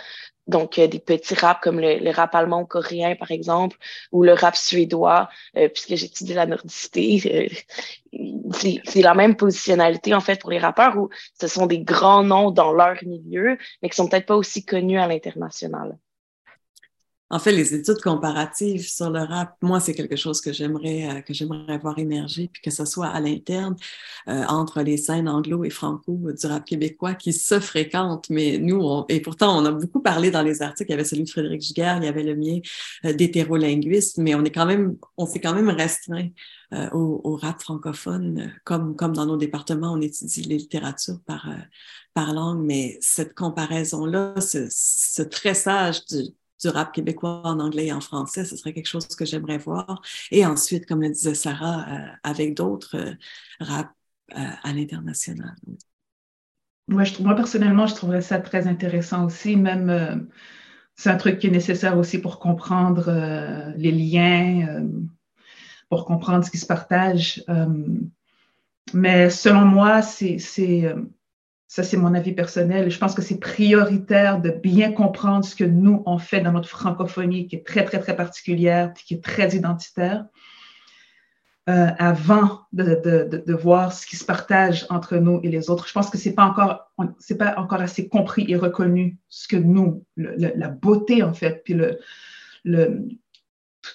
[0.47, 3.77] donc euh, des petits raps comme le, rap allemand ou coréen, par exemple,
[4.11, 7.51] ou le rap suédois, euh, puisque j'étudie la nordicité.
[8.13, 12.23] Euh, c'est la même positionnalité, en fait, pour les rappeurs, où ce sont des grands
[12.23, 15.97] noms dans leur milieu, mais qui sont peut-être pas aussi connus à l'international.
[17.29, 21.21] En fait, les études comparatives sur le rap, moi, c'est quelque chose que j'aimerais euh,
[21.21, 23.75] que j'aimerais voir émerger, puis que ce soit à l'interne
[24.29, 28.29] euh, entre les scènes anglo et franco du rap québécois qui se fréquentent.
[28.29, 30.89] Mais nous, on, et pourtant, on a beaucoup parlé dans les articles.
[30.89, 32.59] Il y avait celui de Frédéric Giguère, il y avait le mien
[33.05, 36.29] euh, d'hétérolinguiste, mais on est quand même, on s'est quand même restreint
[36.73, 41.49] euh, au, au, rap francophone, comme comme dans nos départements, on étudie les littératures par
[42.13, 42.63] par langue.
[42.63, 48.45] Mais cette comparaison-là, ce, ce tressage du du rap québécois en anglais et en français,
[48.45, 50.01] ce serait quelque chose que j'aimerais voir.
[50.31, 53.13] Et ensuite, comme le disait Sarah, euh, avec d'autres euh,
[53.59, 53.91] rap
[54.33, 55.55] euh, à l'international.
[56.87, 59.55] Moi, moi, personnellement, je trouverais ça très intéressant aussi.
[59.55, 60.29] Même,
[60.95, 63.11] c'est un truc qui est nécessaire aussi pour comprendre
[63.75, 64.87] les liens,
[65.89, 67.43] pour comprendre ce qui se partage.
[68.93, 70.37] mais selon moi, c'est
[71.67, 72.89] ça, c'est mon avis personnel.
[72.89, 76.69] Je pense que c'est prioritaire de bien comprendre ce que nous, on fait dans notre
[76.69, 80.25] francophonie, qui est très, très, très particulière, qui est très identitaire,
[81.67, 85.89] euh, avant de, voir ce qui se partage entre nous et les autres.
[85.89, 86.89] Je pense que ce n'est pas, encore,
[87.37, 91.75] pas encore assez compris et reconnu ce que nous, la beauté, en fait, puis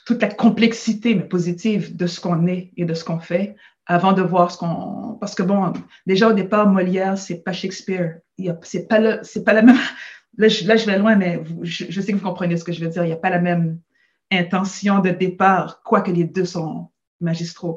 [0.04, 3.56] toute la complexité, mais positive, de ce qu'on est et de ce qu'on fait,
[3.86, 5.16] avant de voir ce qu'on.
[5.20, 5.72] Parce que bon,
[6.06, 8.18] déjà au départ, Molière, c'est pas Shakespeare.
[8.62, 9.76] C'est pas, c'est pas la même.
[10.38, 12.82] Là je, là, je vais loin, mais je, sais que vous comprenez ce que je
[12.82, 13.04] veux dire.
[13.04, 13.78] Il n'y a pas la même
[14.30, 16.88] intention de départ, quoique les deux sont
[17.20, 17.76] magistraux.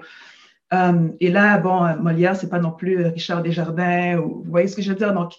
[0.74, 4.78] Euh, et là, bon, Molière, c'est pas non plus Richard Desjardins, ou, vous voyez ce
[4.78, 5.14] que je veux dire?
[5.14, 5.34] Donc,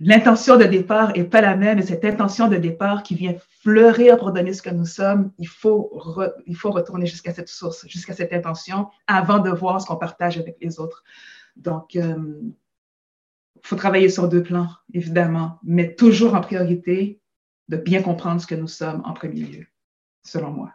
[0.00, 4.18] l'intention de départ n'est pas la même et cette intention de départ qui vient fleurir
[4.18, 5.92] pour donner ce que nous sommes, il faut,
[6.46, 10.38] il faut retourner jusqu'à cette source, jusqu'à cette intention avant de voir ce qu'on partage
[10.38, 11.02] avec les autres.
[11.56, 12.16] Donc, il euh,
[13.62, 17.20] faut travailler sur deux plans, évidemment, mais toujours en priorité
[17.68, 19.66] de bien comprendre ce que nous sommes en premier lieu,
[20.22, 20.72] selon moi.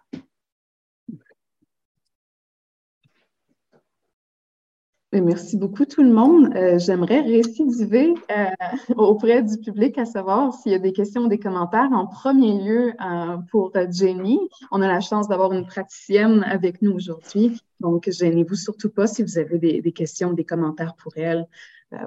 [5.21, 6.55] Merci beaucoup tout le monde.
[6.55, 8.45] Euh, j'aimerais récidiver euh,
[8.97, 11.89] auprès du public à savoir s'il y a des questions ou des commentaires.
[11.91, 14.39] En premier lieu, euh, pour Jenny,
[14.71, 17.61] on a la chance d'avoir une praticienne avec nous aujourd'hui.
[17.79, 21.47] Donc, gênez-vous surtout pas si vous avez des, des questions ou des commentaires pour elle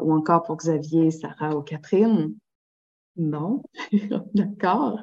[0.02, 2.34] ou encore pour Xavier, Sarah ou Catherine.
[3.16, 3.62] Non,
[4.34, 4.98] d'accord.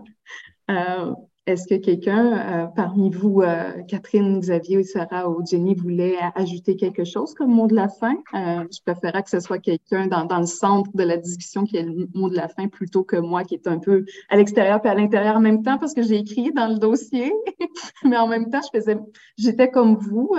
[1.45, 7.03] Est-ce que quelqu'un euh, parmi vous, euh, Catherine, Xavier, Sarah ou Jenny, voulait ajouter quelque
[7.03, 8.13] chose comme mot de la fin?
[8.33, 11.75] Euh, je préférerais que ce soit quelqu'un dans, dans, le centre de la discussion qui
[11.75, 14.79] ait le mot de la fin plutôt que moi qui est un peu à l'extérieur
[14.85, 17.33] et à l'intérieur en même temps parce que j'ai écrit dans le dossier,
[18.05, 18.97] mais en même temps, je faisais,
[19.37, 20.37] j'étais comme vous,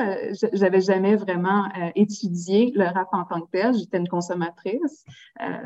[0.54, 5.04] j'avais jamais vraiment étudié le rap en tant que tel, j'étais une consommatrice,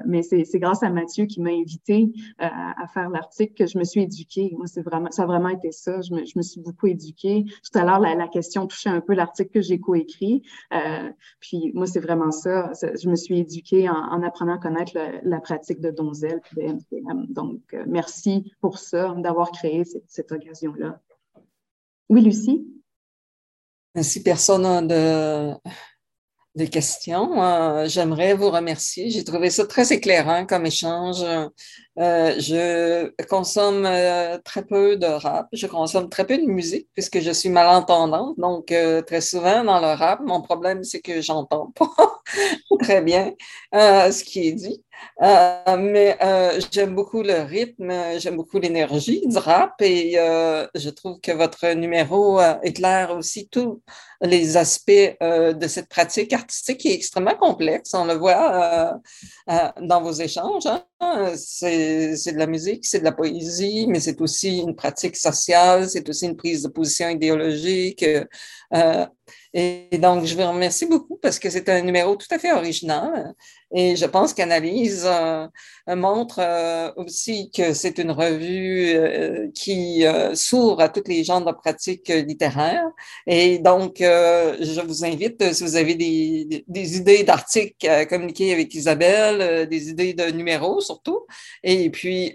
[0.04, 4.02] mais c'est grâce à Mathieu qui m'a invité à faire l'article que je me suis
[4.02, 4.52] éduquée.
[4.56, 6.00] Moi, c'est vraiment ça vraiment été ça.
[6.00, 7.44] Je me, je me suis beaucoup éduquée.
[7.44, 10.42] Tout à l'heure, la, question touchait un peu l'article que j'ai coécrit.
[10.74, 11.08] Euh,
[11.38, 12.72] puis moi, c'est vraiment ça.
[12.82, 17.32] Je me suis éduquée en, en apprenant à connaître la pratique de Donzel de.
[17.32, 21.00] Donc, euh, merci pour ça, d'avoir créé cette, cette occasion-là.
[22.08, 22.66] Oui, Lucie?
[24.00, 25.52] Si personne de
[26.58, 27.42] des questions.
[27.42, 29.08] Euh, j'aimerais vous remercier.
[29.10, 31.22] J'ai trouvé ça très éclairant comme échange.
[31.22, 35.48] Euh, je consomme euh, très peu de rap.
[35.52, 38.38] Je consomme très peu de musique puisque je suis malentendante.
[38.38, 38.74] Donc,
[39.06, 42.20] très souvent dans le rap, mon problème, c'est que j'entends pas
[42.80, 43.32] très bien
[43.72, 44.82] ce qui est dit.
[45.20, 46.16] Mais
[46.70, 52.40] j'aime beaucoup le rythme, j'aime beaucoup l'énergie du rap et je trouve que votre numéro
[52.62, 53.82] éclaire aussi tout
[54.20, 54.90] les aspects
[55.22, 57.94] euh, de cette pratique artistique qui est extrêmement complexe.
[57.94, 58.98] On le voit
[59.50, 60.66] euh, euh, dans vos échanges.
[60.66, 61.32] Hein.
[61.36, 66.08] C'est de la musique, c'est de la poésie, mais c'est aussi une pratique sociale, c'est
[66.08, 68.04] aussi une prise de position idéologique.
[69.54, 73.34] Et donc, je vous remercie beaucoup parce que c'est un numéro tout à fait original.
[73.74, 75.46] Et je pense qu'Analyse euh,
[75.88, 80.04] montre euh, aussi que c'est une revue euh, qui
[80.34, 82.88] s'ouvre à toutes les genres de pratiques littéraires.
[83.26, 88.74] Et donc, je vous invite, si vous avez des, des idées d'articles à communiquer avec
[88.74, 91.26] Isabelle, des idées de numéros surtout,
[91.62, 92.34] et puis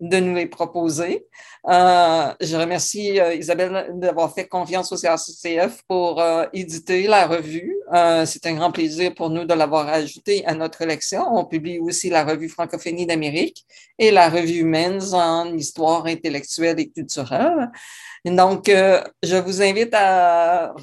[0.00, 1.26] de nous les proposer.
[1.68, 7.76] Euh, je remercie euh, Isabelle d'avoir fait confiance au CRCCF pour euh, éditer la revue.
[8.24, 11.22] C'est un grand plaisir pour nous de l'avoir ajouté à notre collection.
[11.32, 13.64] On publie aussi la revue Francophonie d'Amérique
[13.98, 17.70] et la revue Men's en histoire intellectuelle et culturelle.
[18.24, 20.74] Donc, je vous invite à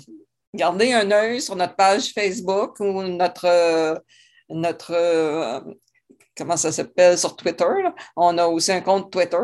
[0.54, 4.04] garder un œil sur notre page Facebook ou notre
[4.50, 4.96] notre
[6.40, 7.66] comment ça s'appelle sur Twitter.
[8.16, 9.38] On a aussi un compte Twitter.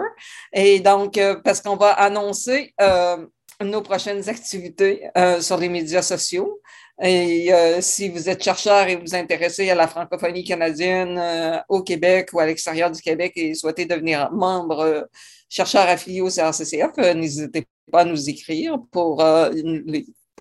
[0.54, 3.18] Et donc, euh, parce qu'on va annoncer euh,
[3.62, 6.62] nos prochaines activités euh, sur les médias sociaux.
[7.04, 7.52] Et
[7.82, 12.46] si vous êtes chercheur et vous intéressez à la francophonie canadienne au Québec ou à
[12.46, 15.10] l'extérieur du Québec et souhaitez devenir membre
[15.50, 19.22] chercheur affilié au CRCCF, n'hésitez pas à nous écrire pour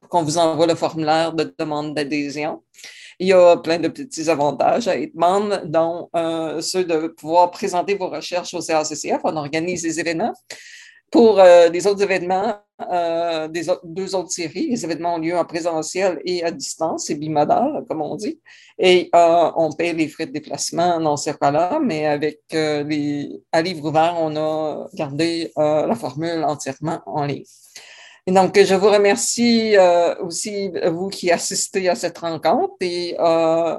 [0.09, 2.63] qu'on vous envoie le formulaire de demande d'adhésion.
[3.19, 7.51] Il y a plein de petits avantages à être membre, dont euh, ceux de pouvoir
[7.51, 9.21] présenter vos recherches au CRCCF.
[9.25, 10.33] On organise des événements.
[11.11, 15.45] Pour euh, les autres événements, euh, des deux autres séries, les événements ont lieu en
[15.45, 18.41] présentiel et à distance, c'est bimodal, comme on dit.
[18.79, 23.89] Et on paie les frais de déplacement dans ces cas-là, mais avec les, à livre
[23.89, 27.45] ouvert, on a gardé la formule entièrement en ligne.
[28.27, 33.77] Et donc, je vous remercie euh, aussi, vous qui assistez à cette rencontre, et euh,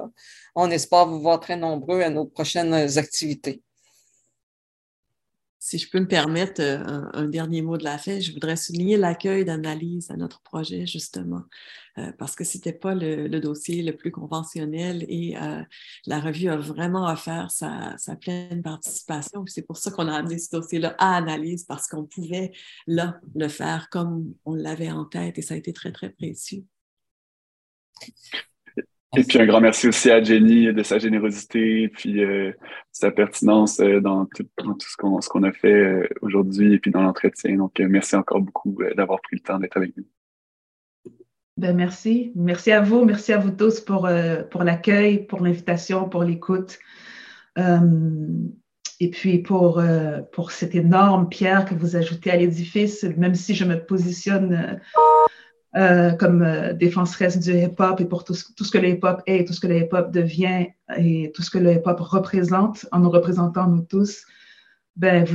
[0.54, 3.60] on espère vous voir très nombreux à nos prochaines activités.
[5.66, 8.96] Si je peux me permettre euh, un, dernier mot de la fin, je voudrais souligner
[8.96, 11.42] l'accueil d'analyse à notre projet, justement,
[11.98, 15.64] euh, parce que ce n'était pas le, dossier le plus conventionnel et euh,
[16.06, 19.44] la revue a vraiment offert sa, sa pleine participation.
[19.48, 22.52] C'est pour ça qu'on a amené ce dossier-là à analyse, parce qu'on pouvait,
[22.86, 26.64] là, le faire comme on l'avait en tête et ça a été très, très précieux.
[29.16, 32.52] Et puis un grand merci aussi à Jenny de sa générosité puis euh,
[32.92, 34.46] sa pertinence euh, dans, tout,
[34.80, 37.56] ce qu'on a fait euh, aujourd'hui et puis dans l'entretien.
[37.56, 40.04] Donc merci encore beaucoup d'avoir pris le temps d'être avec nous.
[41.56, 42.32] Ben, merci.
[42.34, 43.04] Merci à vous.
[43.06, 44.06] Merci à vous tous pour,
[44.50, 46.78] pour l'accueil, pour l'invitation, pour l'écoute.
[47.56, 49.82] et puis pour,
[50.32, 54.78] pour cette énorme pierre que vous ajoutez à l'édifice, même si je me positionne
[55.76, 59.52] euh, comme euh, défenseresse du hip-hop et pour tout, ce que le hip-hop est, tout
[59.52, 63.68] ce que le hip-hop devient et tout ce que le hip-hop représente en nous représentant
[63.68, 64.24] nous tous,
[64.96, 65.26] ben,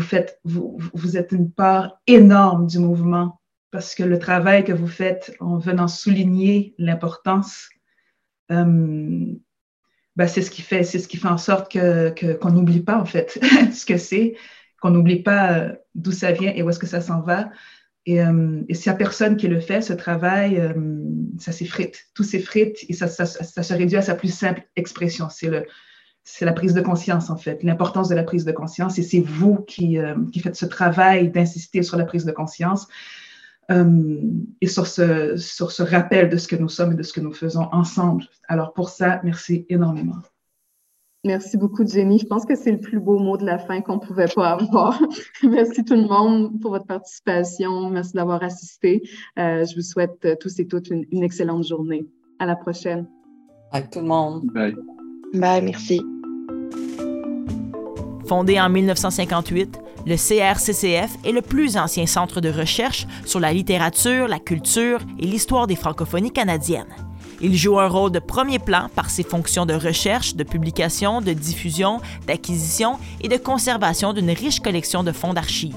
[0.44, 3.40] vous êtes une part énorme du mouvement
[3.70, 7.70] parce que le travail que vous faites en venant souligner l'importance,
[8.52, 9.26] euh,
[10.16, 12.98] ben, c'est ce qui fait, c'est ce qui fait en sorte que qu'on n'oublie pas
[12.98, 13.40] en fait
[13.74, 14.36] ce que c'est,
[14.82, 17.50] qu'on n'oublie pas euh, d'où ça vient et où est-ce que ça s'en va,
[18.06, 20.74] et, euh, et s'il n'y a personne qui le fait, ce travail, euh,
[21.40, 22.08] ça s'effrite.
[22.14, 25.28] Tout s'effrite et ça, se réduit à sa plus simple expression.
[25.30, 28.98] C'est la prise de conscience, en fait, l'importance de la prise de conscience.
[28.98, 32.88] Et c'est vous qui, euh, faites ce travail d'insister sur la prise de conscience
[33.70, 34.20] euh,
[34.62, 37.70] et sur ce rappel de ce que nous sommes et de ce que nous faisons
[37.72, 38.26] ensemble.
[38.48, 40.18] Alors pour ça, merci énormément.
[41.24, 42.18] Merci beaucoup, Jenny.
[42.18, 44.54] Je pense que c'est le plus beau mot de la fin qu'on ne pouvait pas
[44.54, 45.00] avoir.
[45.44, 47.92] Merci tout le monde pour votre participation.
[47.92, 49.04] Merci d'avoir assisté.
[49.38, 52.08] Euh, je vous souhaite euh, tous et toutes une, une, excellente journée.
[52.40, 53.08] À la prochaine.
[53.72, 54.46] Bye tout le monde.
[54.52, 54.76] Bye.
[55.36, 56.02] Bye, merci.
[58.26, 64.28] Fondé en 1958, le CRCCF est le plus ancien centre de recherche sur la littérature,
[64.28, 67.11] la culture et l'histoire des francophonies canadiennes.
[67.44, 71.34] Il joue un rôle de premier plan par ses fonctions de recherche, de publication, de
[71.34, 75.76] diffusion, d'acquisition et de conservation d'une riche collection de fonds d'archives.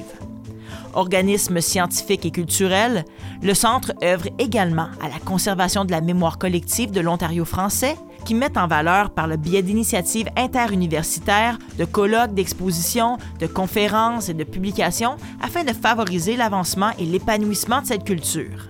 [0.93, 3.07] Organisme scientifique et culturel,
[3.43, 7.97] le Centre œuvre également à la conservation de la mémoire collective de l'Ontario français,
[8.27, 14.35] qui met en valeur par le biais d'initiatives interuniversitaires, de colloques, d'expositions, de conférences et
[14.35, 18.69] de publications afin de favoriser l'avancement et l'épanouissement de cette culture.